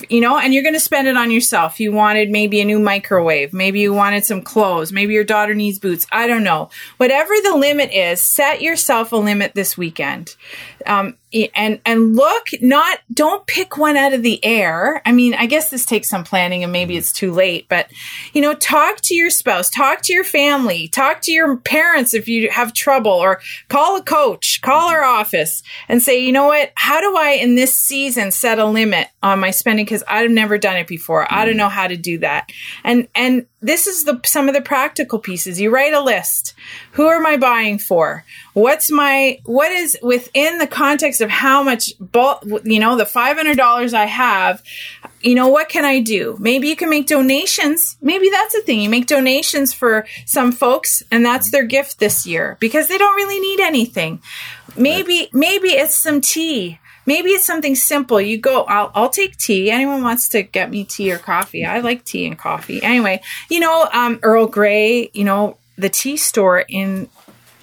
you 0.08 0.20
know, 0.20 0.38
and 0.38 0.52
you're 0.52 0.62
going 0.62 0.74
to 0.74 0.80
spend 0.80 1.08
it 1.08 1.16
on 1.16 1.30
yourself. 1.30 1.80
You 1.80 1.92
wanted 1.92 2.30
maybe 2.30 2.60
a 2.60 2.64
new 2.64 2.78
microwave. 2.78 3.52
Maybe 3.52 3.80
you 3.80 3.92
wanted 3.92 4.24
some 4.24 4.42
clothes. 4.42 4.92
Maybe 4.92 5.14
your 5.14 5.24
daughter 5.24 5.54
needs 5.54 5.78
boots. 5.78 6.06
I 6.10 6.26
don't 6.26 6.44
know. 6.44 6.70
Whatever 6.96 7.34
the 7.42 7.56
limit 7.56 7.92
is, 7.92 8.20
set 8.22 8.62
yourself 8.62 9.12
a 9.12 9.16
limit 9.16 9.54
this 9.54 9.76
weekend. 9.76 10.36
Um, 10.86 11.16
and, 11.54 11.80
and 11.84 12.14
look, 12.16 12.46
not, 12.60 12.98
don't 13.12 13.46
pick 13.46 13.76
one 13.76 13.96
out 13.96 14.12
of 14.12 14.22
the 14.22 14.44
air. 14.44 15.02
I 15.06 15.12
mean, 15.12 15.34
I 15.34 15.46
guess 15.46 15.70
this 15.70 15.86
takes 15.86 16.08
some 16.08 16.24
planning 16.24 16.62
and 16.62 16.72
maybe 16.72 16.96
it's 16.96 17.12
too 17.12 17.32
late, 17.32 17.66
but, 17.68 17.90
you 18.32 18.40
know, 18.40 18.54
talk 18.54 19.00
to 19.02 19.14
your 19.14 19.30
spouse, 19.30 19.70
talk 19.70 20.02
to 20.02 20.12
your 20.12 20.24
family, 20.24 20.88
talk 20.88 21.20
to 21.22 21.32
your 21.32 21.56
parents 21.56 22.14
if 22.14 22.28
you 22.28 22.50
have 22.50 22.74
trouble 22.74 23.12
or 23.12 23.40
call 23.68 23.96
a 23.96 24.02
coach, 24.02 24.60
call 24.62 24.90
our 24.90 25.02
office 25.02 25.62
and 25.88 26.02
say, 26.02 26.24
you 26.24 26.32
know 26.32 26.46
what? 26.46 26.72
How 26.74 27.00
do 27.00 27.16
I 27.16 27.30
in 27.32 27.54
this 27.54 27.74
season 27.74 28.30
set 28.30 28.58
a 28.58 28.66
limit 28.66 29.08
on 29.22 29.40
my 29.40 29.50
spending? 29.50 29.86
Cause 29.86 30.04
I've 30.06 30.30
never 30.30 30.58
done 30.58 30.76
it 30.76 30.86
before. 30.86 31.26
I 31.32 31.44
don't 31.44 31.54
mm. 31.54 31.58
know 31.58 31.68
how 31.68 31.86
to 31.86 31.96
do 31.96 32.18
that. 32.18 32.50
And, 32.84 33.08
and 33.14 33.46
this 33.62 33.86
is 33.86 34.04
the, 34.04 34.20
some 34.24 34.48
of 34.48 34.54
the 34.54 34.60
practical 34.60 35.20
pieces. 35.20 35.60
You 35.60 35.70
write 35.70 35.94
a 35.94 36.00
list. 36.00 36.54
Who 36.92 37.08
am 37.08 37.24
I 37.24 37.36
buying 37.36 37.78
for? 37.78 38.24
What's 38.54 38.90
my, 38.90 39.38
what 39.44 39.70
is 39.70 39.96
within 40.02 40.58
the 40.58 40.66
context 40.66 41.20
of 41.20 41.30
how 41.30 41.62
much, 41.62 41.92
bulk, 41.98 42.44
you 42.64 42.80
know, 42.80 42.96
the 42.96 43.04
$500 43.04 43.94
I 43.94 44.04
have, 44.06 44.62
you 45.20 45.36
know, 45.36 45.48
what 45.48 45.68
can 45.68 45.84
I 45.84 46.00
do? 46.00 46.36
Maybe 46.40 46.68
you 46.68 46.76
can 46.76 46.90
make 46.90 47.06
donations. 47.06 47.96
Maybe 48.02 48.28
that's 48.28 48.56
a 48.56 48.62
thing. 48.62 48.80
You 48.80 48.90
make 48.90 49.06
donations 49.06 49.72
for 49.72 50.06
some 50.26 50.50
folks 50.50 51.02
and 51.12 51.24
that's 51.24 51.52
their 51.52 51.64
gift 51.64 52.00
this 52.00 52.26
year 52.26 52.56
because 52.60 52.88
they 52.88 52.98
don't 52.98 53.16
really 53.16 53.38
need 53.38 53.60
anything. 53.60 54.20
Maybe, 54.76 55.28
maybe 55.32 55.68
it's 55.68 55.94
some 55.94 56.20
tea. 56.20 56.80
Maybe 57.06 57.30
it's 57.30 57.44
something 57.44 57.74
simple. 57.74 58.20
You 58.20 58.38
go, 58.38 58.64
I'll, 58.64 58.90
I'll 58.94 59.08
take 59.08 59.36
tea. 59.36 59.70
Anyone 59.70 60.02
wants 60.02 60.28
to 60.30 60.42
get 60.42 60.70
me 60.70 60.84
tea 60.84 61.12
or 61.12 61.18
coffee? 61.18 61.64
I 61.64 61.80
like 61.80 62.04
tea 62.04 62.26
and 62.26 62.38
coffee. 62.38 62.82
Anyway, 62.82 63.20
you 63.50 63.60
know, 63.60 63.88
um, 63.92 64.18
Earl 64.22 64.46
Grey, 64.46 65.10
you 65.12 65.24
know, 65.24 65.56
the 65.76 65.88
tea 65.88 66.16
store 66.16 66.64
in 66.68 67.08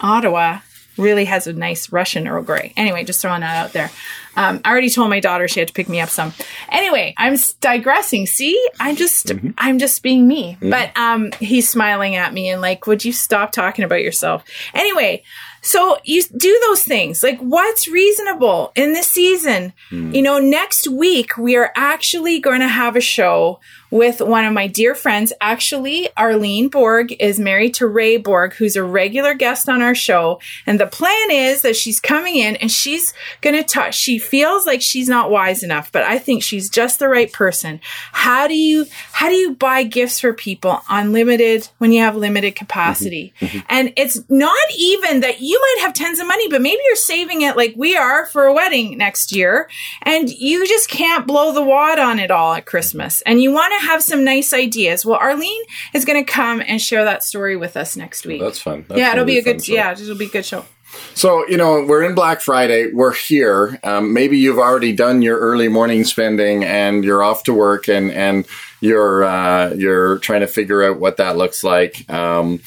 Ottawa 0.01 0.59
really 0.97 1.25
has 1.25 1.47
a 1.47 1.53
nice 1.53 1.91
Russian 1.91 2.27
Earl 2.27 2.43
Grey. 2.43 2.73
Anyway, 2.75 3.03
just 3.05 3.21
throwing 3.21 3.41
that 3.41 3.65
out 3.65 3.73
there. 3.73 3.89
Um, 4.35 4.61
I 4.63 4.71
already 4.71 4.89
told 4.89 5.09
my 5.09 5.19
daughter 5.19 5.47
she 5.47 5.59
had 5.59 5.69
to 5.69 5.73
pick 5.73 5.89
me 5.89 5.99
up 5.99 6.09
some. 6.09 6.33
Anyway, 6.69 7.13
I'm 7.17 7.35
digressing. 7.61 8.25
See, 8.25 8.61
I'm 8.79 8.95
just, 8.95 9.31
I'm 9.57 9.79
just 9.79 10.03
being 10.03 10.27
me. 10.27 10.57
But 10.61 10.95
um, 10.97 11.31
he's 11.39 11.67
smiling 11.67 12.15
at 12.15 12.33
me 12.33 12.49
and 12.49 12.61
like, 12.61 12.85
would 12.87 13.03
you 13.03 13.13
stop 13.13 13.51
talking 13.51 13.85
about 13.85 14.01
yourself? 14.01 14.43
Anyway, 14.73 15.23
so 15.61 15.97
you 16.03 16.23
do 16.23 16.59
those 16.67 16.83
things. 16.83 17.23
Like, 17.23 17.39
what's 17.39 17.87
reasonable 17.87 18.71
in 18.75 18.93
this 18.93 19.07
season? 19.07 19.73
Hmm. 19.89 20.13
You 20.13 20.21
know, 20.21 20.39
next 20.39 20.87
week 20.87 21.37
we 21.37 21.55
are 21.55 21.71
actually 21.75 22.39
going 22.39 22.61
to 22.61 22.67
have 22.67 22.95
a 22.95 23.01
show 23.01 23.59
with 23.91 24.21
one 24.21 24.45
of 24.45 24.53
my 24.53 24.67
dear 24.67 24.95
friends. 24.95 25.33
Actually, 25.41 26.09
Arlene 26.15 26.69
Borg 26.69 27.15
is 27.19 27.39
married 27.39 27.73
to 27.75 27.87
Ray 27.87 28.17
Borg, 28.17 28.53
who's 28.53 28.75
a 28.75 28.83
regular 28.83 29.33
guest 29.33 29.67
on 29.69 29.81
our 29.81 29.95
show. 29.95 30.39
And 30.65 30.79
the 30.79 30.87
plan 30.87 31.31
is 31.31 31.61
that 31.61 31.75
she's 31.75 31.99
coming 31.99 32.37
in 32.37 32.55
and 32.57 32.71
she's 32.71 33.13
going 33.41 33.55
to 33.55 33.63
talk. 33.63 33.93
She 33.93 34.19
feels 34.19 34.65
like 34.65 34.81
she's 34.81 35.09
not 35.09 35.31
wise 35.31 35.63
enough, 35.63 35.91
but 35.91 36.03
I 36.03 36.17
think 36.17 36.43
she's 36.43 36.69
just 36.69 36.99
the 36.99 37.09
right 37.09 37.31
person. 37.31 37.81
How 38.11 38.47
do 38.47 38.55
you, 38.55 38.85
how 39.11 39.29
do 39.29 39.35
you 39.35 39.55
buy 39.55 39.83
gifts 39.83 40.19
for 40.19 40.33
people 40.33 40.81
unlimited 40.89 41.67
when 41.77 41.91
you 41.91 42.01
have 42.01 42.15
limited 42.15 42.55
capacity? 42.55 43.33
Mm-hmm. 43.39 43.49
Mm-hmm. 43.49 43.59
And 43.69 43.93
it's 43.97 44.21
not 44.29 44.57
even 44.77 45.21
that 45.21 45.41
you 45.41 45.59
might 45.59 45.85
have 45.85 45.93
tons 45.93 46.19
of 46.19 46.27
money, 46.27 46.47
but 46.49 46.61
maybe 46.61 46.81
you're 46.85 46.95
saving 46.95 47.41
it 47.41 47.55
like 47.55 47.73
we 47.75 47.95
are 47.97 48.25
for 48.27 48.45
a 48.45 48.53
wedding 48.53 48.97
next 48.97 49.35
year 49.35 49.69
and 50.03 50.29
you 50.29 50.67
just 50.67 50.89
can't 50.89 51.27
blow 51.27 51.51
the 51.51 51.63
wad 51.63 51.99
on 51.99 52.19
it 52.19 52.31
all 52.31 52.53
at 52.53 52.65
Christmas 52.65 53.21
and 53.21 53.41
you 53.41 53.51
want 53.51 53.73
to 53.73 53.78
have 53.79 54.03
some 54.03 54.23
nice 54.23 54.53
ideas. 54.53 55.05
Well, 55.05 55.17
Arlene 55.17 55.63
is 55.93 56.05
going 56.05 56.23
to 56.23 56.31
come 56.31 56.61
and 56.65 56.81
share 56.81 57.03
that 57.05 57.23
story 57.23 57.55
with 57.55 57.77
us 57.77 57.95
next 57.95 58.25
week. 58.25 58.41
That's 58.41 58.59
fun. 58.59 58.85
That's 58.87 58.99
yeah, 58.99 59.13
it'll 59.13 59.25
be 59.25 59.37
a 59.37 59.43
good, 59.43 59.63
show. 59.63 59.73
yeah, 59.73 59.91
it'll 59.91 60.15
be 60.15 60.25
a 60.25 60.29
good 60.29 60.45
show. 60.45 60.65
So, 61.13 61.47
you 61.47 61.57
know, 61.57 61.85
we're 61.85 62.03
in 62.03 62.15
Black 62.15 62.41
Friday. 62.41 62.91
We're 62.91 63.13
here. 63.13 63.79
Um, 63.83 64.13
maybe 64.13 64.37
you've 64.39 64.57
already 64.57 64.93
done 64.93 65.21
your 65.21 65.37
early 65.37 65.67
morning 65.67 66.03
spending 66.03 66.63
and 66.63 67.03
you're 67.03 67.21
off 67.21 67.43
to 67.43 67.53
work 67.53 67.87
and, 67.87 68.11
and 68.11 68.47
you're, 68.81 69.23
uh, 69.23 69.73
you're 69.73 70.17
trying 70.19 70.41
to 70.41 70.47
figure 70.47 70.83
out 70.83 70.99
what 70.99 71.17
that 71.17 71.37
looks 71.37 71.63
like. 71.63 72.09
Um, 72.09 72.61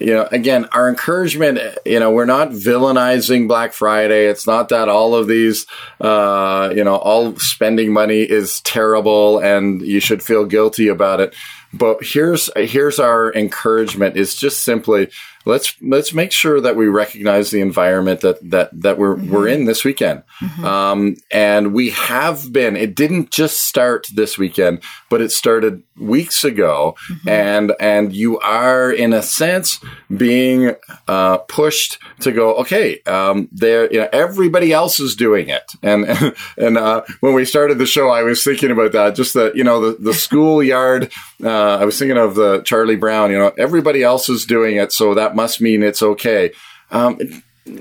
you 0.00 0.14
know, 0.14 0.26
again, 0.32 0.64
our 0.72 0.88
encouragement, 0.88 1.60
you 1.84 2.00
know, 2.00 2.10
we're 2.10 2.24
not 2.24 2.50
villainizing 2.50 3.46
Black 3.46 3.72
Friday. 3.72 4.26
It's 4.26 4.46
not 4.46 4.70
that 4.70 4.88
all 4.88 5.14
of 5.14 5.28
these, 5.28 5.66
uh, 6.00 6.72
you 6.74 6.82
know, 6.82 6.96
all 6.96 7.36
spending 7.36 7.92
money 7.92 8.20
is 8.20 8.60
terrible 8.62 9.38
and 9.38 9.82
you 9.82 10.00
should 10.00 10.22
feel 10.22 10.46
guilty 10.46 10.88
about 10.88 11.20
it. 11.20 11.34
But 11.72 11.98
here's, 12.02 12.50
here's 12.56 12.98
our 12.98 13.32
encouragement 13.34 14.16
is 14.16 14.34
just 14.34 14.62
simply, 14.62 15.10
let's 15.44 15.74
let's 15.82 16.12
make 16.12 16.32
sure 16.32 16.60
that 16.60 16.76
we 16.76 16.86
recognize 16.88 17.50
the 17.50 17.60
environment 17.60 18.20
that 18.20 18.38
that 18.50 18.70
that 18.72 18.98
we're 18.98 19.16
we're 19.16 19.48
in 19.48 19.64
this 19.64 19.84
weekend. 19.84 20.22
Um, 20.62 21.16
and 21.30 21.72
we 21.74 21.90
have 21.90 22.52
been 22.52 22.76
it 22.76 22.94
didn't 22.94 23.30
just 23.30 23.62
start 23.64 24.06
this 24.14 24.38
weekend 24.38 24.82
but 25.10 25.20
it 25.20 25.32
started 25.32 25.82
weeks 25.98 26.44
ago. 26.44 26.96
And 27.26 27.72
and 27.78 28.14
you 28.14 28.38
are 28.38 28.90
in 28.90 29.12
a 29.12 29.22
sense 29.22 29.80
being 30.16 30.74
uh, 31.06 31.38
pushed 31.38 31.98
to 32.20 32.32
go 32.32 32.54
okay 32.56 33.02
um, 33.02 33.48
there 33.52 33.92
you 33.92 34.00
know, 34.00 34.08
everybody 34.12 34.72
else 34.72 35.00
is 35.00 35.16
doing 35.16 35.48
it. 35.48 35.72
And 35.82 36.34
and 36.56 36.78
uh, 36.78 37.02
when 37.18 37.34
we 37.34 37.44
started 37.44 37.78
the 37.78 37.86
show 37.86 38.08
I 38.08 38.22
was 38.22 38.42
thinking 38.42 38.70
about 38.70 38.92
that 38.92 39.14
just 39.14 39.34
that 39.34 39.56
you 39.56 39.64
know 39.64 39.80
the 39.80 39.98
the 39.98 40.14
schoolyard 40.20 41.10
uh, 41.42 41.76
I 41.76 41.84
was 41.84 41.98
thinking 41.98 42.18
of 42.18 42.36
the 42.36 42.62
Charlie 42.62 42.96
Brown 42.96 43.30
you 43.30 43.38
know 43.38 43.52
everybody 43.58 44.02
else 44.02 44.28
is 44.28 44.46
doing 44.46 44.76
it 44.76 44.92
so 44.92 45.14
that 45.14 45.29
must 45.34 45.60
mean 45.60 45.82
it's 45.82 46.02
okay. 46.02 46.52
Um, 46.90 47.18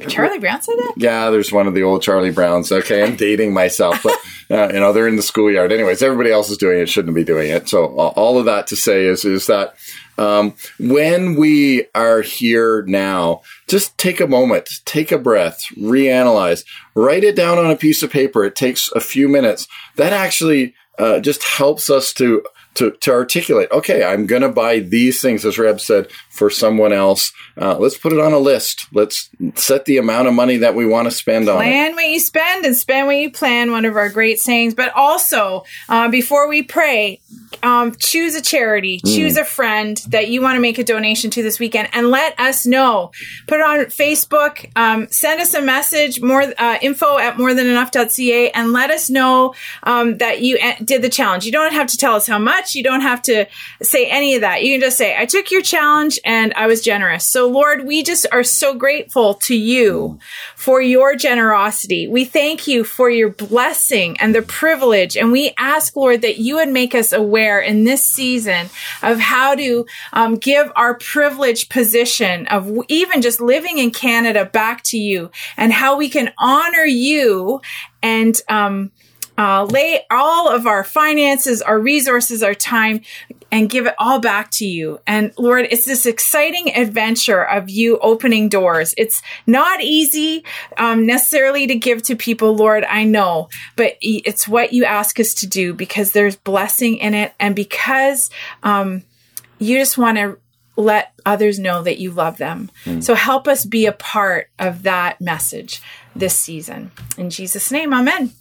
Charlie 0.07 0.39
Brown 0.39 0.61
said 0.61 0.75
that? 0.77 0.93
yeah, 0.97 1.29
there's 1.29 1.51
one 1.51 1.67
of 1.67 1.73
the 1.73 1.83
old 1.83 2.01
Charlie 2.01 2.31
Browns. 2.31 2.71
Okay, 2.71 3.03
I'm 3.03 3.15
dating 3.15 3.53
myself, 3.53 4.03
but 4.03 4.13
uh, 4.51 4.73
you 4.73 4.79
know 4.79 4.93
they're 4.93 5.07
in 5.07 5.15
the 5.15 5.21
schoolyard. 5.21 5.71
Anyways, 5.71 6.03
everybody 6.03 6.31
else 6.31 6.49
is 6.49 6.57
doing 6.57 6.79
it, 6.79 6.89
shouldn't 6.89 7.15
be 7.15 7.23
doing 7.23 7.49
it. 7.49 7.69
So 7.69 7.85
all 7.87 8.37
of 8.37 8.45
that 8.45 8.67
to 8.67 8.75
say 8.75 9.05
is 9.05 9.25
is 9.25 9.47
that 9.47 9.75
um, 10.17 10.53
when 10.79 11.35
we 11.35 11.85
are 11.95 12.21
here 12.21 12.83
now, 12.83 13.41
just 13.67 13.97
take 13.97 14.19
a 14.19 14.27
moment, 14.27 14.69
take 14.85 15.11
a 15.11 15.17
breath, 15.17 15.63
reanalyze, 15.77 16.65
write 16.93 17.23
it 17.23 17.35
down 17.35 17.57
on 17.57 17.71
a 17.71 17.75
piece 17.75 18.03
of 18.03 18.11
paper. 18.11 18.43
It 18.43 18.55
takes 18.55 18.91
a 18.91 18.99
few 18.99 19.29
minutes. 19.29 19.67
That 19.95 20.13
actually 20.13 20.75
uh, 20.97 21.19
just 21.21 21.43
helps 21.43 21.89
us 21.89 22.13
to 22.15 22.43
to, 22.75 22.91
to 22.91 23.11
articulate, 23.11 23.69
okay, 23.71 24.03
I'm 24.03 24.25
going 24.25 24.41
to 24.41 24.49
buy 24.49 24.79
these 24.79 25.21
things, 25.21 25.43
as 25.43 25.57
Reb 25.57 25.81
said, 25.81 26.07
for 26.39 26.49
someone 26.49 26.93
else. 26.93 27.33
Uh, 27.61 27.77
let's 27.77 27.97
put 27.97 28.13
it 28.13 28.19
on 28.19 28.31
a 28.31 28.39
list. 28.39 28.87
Let's 28.93 29.29
set 29.55 29.83
the 29.83 29.97
amount 29.97 30.29
of 30.29 30.33
money 30.33 30.55
that 30.57 30.73
we 30.73 30.85
want 30.85 31.07
to 31.07 31.11
spend 31.11 31.49
on. 31.49 31.57
Plan 31.57 31.95
what 31.95 32.07
you 32.07 32.19
spend 32.21 32.65
and 32.65 32.75
spend 32.75 33.07
what 33.07 33.17
you 33.17 33.29
plan, 33.29 33.71
one 33.71 33.83
of 33.83 33.97
our 33.97 34.07
great 34.07 34.39
sayings. 34.39 34.73
But 34.73 34.93
also, 34.95 35.65
uh, 35.89 36.07
before 36.07 36.47
we 36.47 36.63
pray, 36.63 37.19
um, 37.61 37.93
choose 37.93 38.35
a 38.35 38.41
charity, 38.41 39.01
choose 39.05 39.35
a 39.35 39.43
friend 39.43 39.97
that 40.07 40.29
you 40.29 40.41
want 40.41 40.55
to 40.55 40.61
make 40.61 40.77
a 40.77 40.83
donation 40.83 41.29
to 41.31 41.43
this 41.43 41.59
weekend, 41.59 41.89
and 41.91 42.09
let 42.09 42.39
us 42.39 42.65
know. 42.65 43.11
Put 43.47 43.59
it 43.59 43.65
on 43.65 43.79
Facebook, 43.87 44.71
um, 44.77 45.09
send 45.09 45.41
us 45.41 45.53
a 45.53 45.61
message, 45.61 46.21
more 46.21 46.41
uh, 46.57 46.77
info 46.81 47.17
at 47.17 47.35
morethanenough.ca, 47.35 48.51
and 48.51 48.71
let 48.71 48.91
us 48.91 49.09
know 49.09 49.53
um, 49.83 50.17
that 50.19 50.41
you 50.41 50.57
uh, 50.57 50.75
did 50.83 51.01
the 51.01 51.09
challenge. 51.09 51.45
You 51.45 51.51
don't 51.51 51.73
have 51.73 51.87
to 51.87 51.97
tell 51.97 52.15
us 52.15 52.27
how 52.27 52.39
much. 52.39 52.75
You 52.75 52.83
don't 52.83 53.01
have 53.01 53.21
to 53.23 53.45
say 53.81 54.05
any 54.05 54.35
of 54.35 54.41
that. 54.41 54.63
You 54.63 54.73
can 54.73 54.81
just 54.81 54.97
say, 54.97 55.17
I 55.17 55.25
took 55.25 55.51
your 55.51 55.61
challenge 55.61 56.17
and 56.29 56.53
I 56.53 56.67
was 56.67 56.81
generous. 56.81 57.25
So, 57.25 57.47
Lord, 57.47 57.87
we 57.87 58.03
just 58.03 58.27
are 58.31 58.43
so 58.43 58.75
grateful 58.75 59.33
to 59.33 59.57
you 59.57 60.19
for 60.55 60.79
your 60.79 61.15
generosity. 61.15 62.07
We 62.07 62.23
thank 62.23 62.67
you 62.67 62.83
for 62.83 63.09
your 63.09 63.29
blessing 63.29 64.15
and 64.19 64.35
the 64.35 64.43
privilege. 64.43 65.17
And 65.17 65.31
we 65.31 65.55
ask, 65.57 65.95
Lord, 65.95 66.21
that 66.21 66.37
you 66.37 66.57
would 66.57 66.69
make 66.69 66.93
us 66.93 67.13
aware 67.13 67.59
in 67.59 67.83
this 67.83 68.05
season 68.05 68.69
of 69.01 69.17
how 69.17 69.55
to 69.55 69.87
um, 70.13 70.35
give 70.35 70.71
our 70.75 70.99
privileged 70.99 71.71
position 71.71 72.45
of 72.45 72.71
even 72.89 73.23
just 73.23 73.41
living 73.41 73.79
in 73.79 73.89
Canada 73.89 74.45
back 74.45 74.83
to 74.83 74.99
you 74.99 75.31
and 75.57 75.73
how 75.73 75.97
we 75.97 76.09
can 76.09 76.31
honor 76.37 76.85
you 76.85 77.59
and, 78.03 78.39
um, 78.49 78.91
uh, 79.39 79.63
lay 79.63 80.05
all 80.11 80.49
of 80.49 80.67
our 80.67 80.83
finances, 80.83 81.61
our 81.61 81.79
resources, 81.79 82.43
our 82.43 82.53
time, 82.53 82.99
and 83.53 83.69
give 83.69 83.87
it 83.87 83.95
all 83.97 84.19
back 84.19 84.51
to 84.51 84.65
you. 84.65 84.99
And 85.07 85.31
Lord, 85.37 85.65
it's 85.71 85.85
this 85.85 86.05
exciting 86.05 86.75
adventure 86.75 87.41
of 87.41 87.69
you 87.69 87.97
opening 87.99 88.49
doors. 88.49 88.93
It's 88.97 89.23
not 89.47 89.81
easy 89.81 90.43
um, 90.77 91.05
necessarily 91.05 91.67
to 91.67 91.75
give 91.75 92.03
to 92.03 92.17
people, 92.17 92.53
Lord, 92.53 92.83
I 92.83 93.05
know, 93.05 93.47
but 93.77 93.95
it's 94.01 94.45
what 94.45 94.73
you 94.73 94.83
ask 94.83 95.21
us 95.21 95.33
to 95.35 95.47
do 95.47 95.73
because 95.73 96.11
there's 96.11 96.35
blessing 96.35 96.97
in 96.97 97.13
it, 97.13 97.33
and 97.39 97.55
because 97.55 98.29
um, 98.61 99.03
you 99.57 99.77
just 99.77 99.97
want 99.97 100.17
to 100.17 100.37
let 100.75 101.13
others 101.25 101.59
know 101.59 101.81
that 101.81 101.99
you 101.99 102.11
love 102.11 102.37
them. 102.37 102.71
So 103.01 103.13
help 103.13 103.47
us 103.47 103.65
be 103.65 103.85
a 103.85 103.91
part 103.91 104.49
of 104.59 104.83
that 104.83 105.19
message 105.21 105.81
this 106.15 106.37
season. 106.37 106.91
In 107.17 107.29
Jesus' 107.29 107.71
name, 107.71 107.93
amen. 107.93 108.31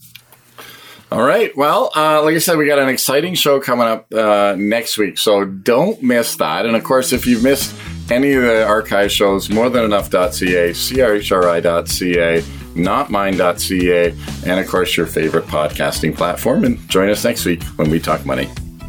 All 1.11 1.23
right. 1.23 1.57
Well, 1.57 1.91
uh, 1.97 2.23
like 2.23 2.35
I 2.35 2.39
said, 2.39 2.59
we 2.59 2.67
got 2.67 2.79
an 2.79 2.91
exciting 2.91 3.35
show 3.35 3.61
coming 3.61 3.87
up 3.87 4.13
uh, 4.13 4.55
next 4.59 4.99
week, 4.99 5.17
so 5.17 5.45
don't 5.45 6.03
miss 6.03 6.37
that. 6.37 6.67
And 6.67 6.77
of 6.77 6.85
course, 6.85 7.15
if 7.15 7.27
you've 7.27 7.43
missed 7.43 7.75
any 8.11 8.35
of 8.35 8.43
the 8.43 8.67
archive 8.67 9.11
shows, 9.11 9.49
more 9.49 9.71
than 9.71 9.91
morethanenough.ca, 9.91 10.71
chri.ca, 10.71 12.43
notmine.ca, 12.75 14.15
and 14.51 14.61
of 14.61 14.67
course, 14.69 14.97
your 14.97 15.07
favorite 15.07 15.47
podcasting 15.47 16.15
platform. 16.15 16.65
And 16.65 16.87
join 16.91 17.09
us 17.09 17.25
next 17.25 17.47
week 17.47 17.63
when 17.77 17.89
we 17.91 18.01
talk 18.01 18.27
money. 18.27 18.51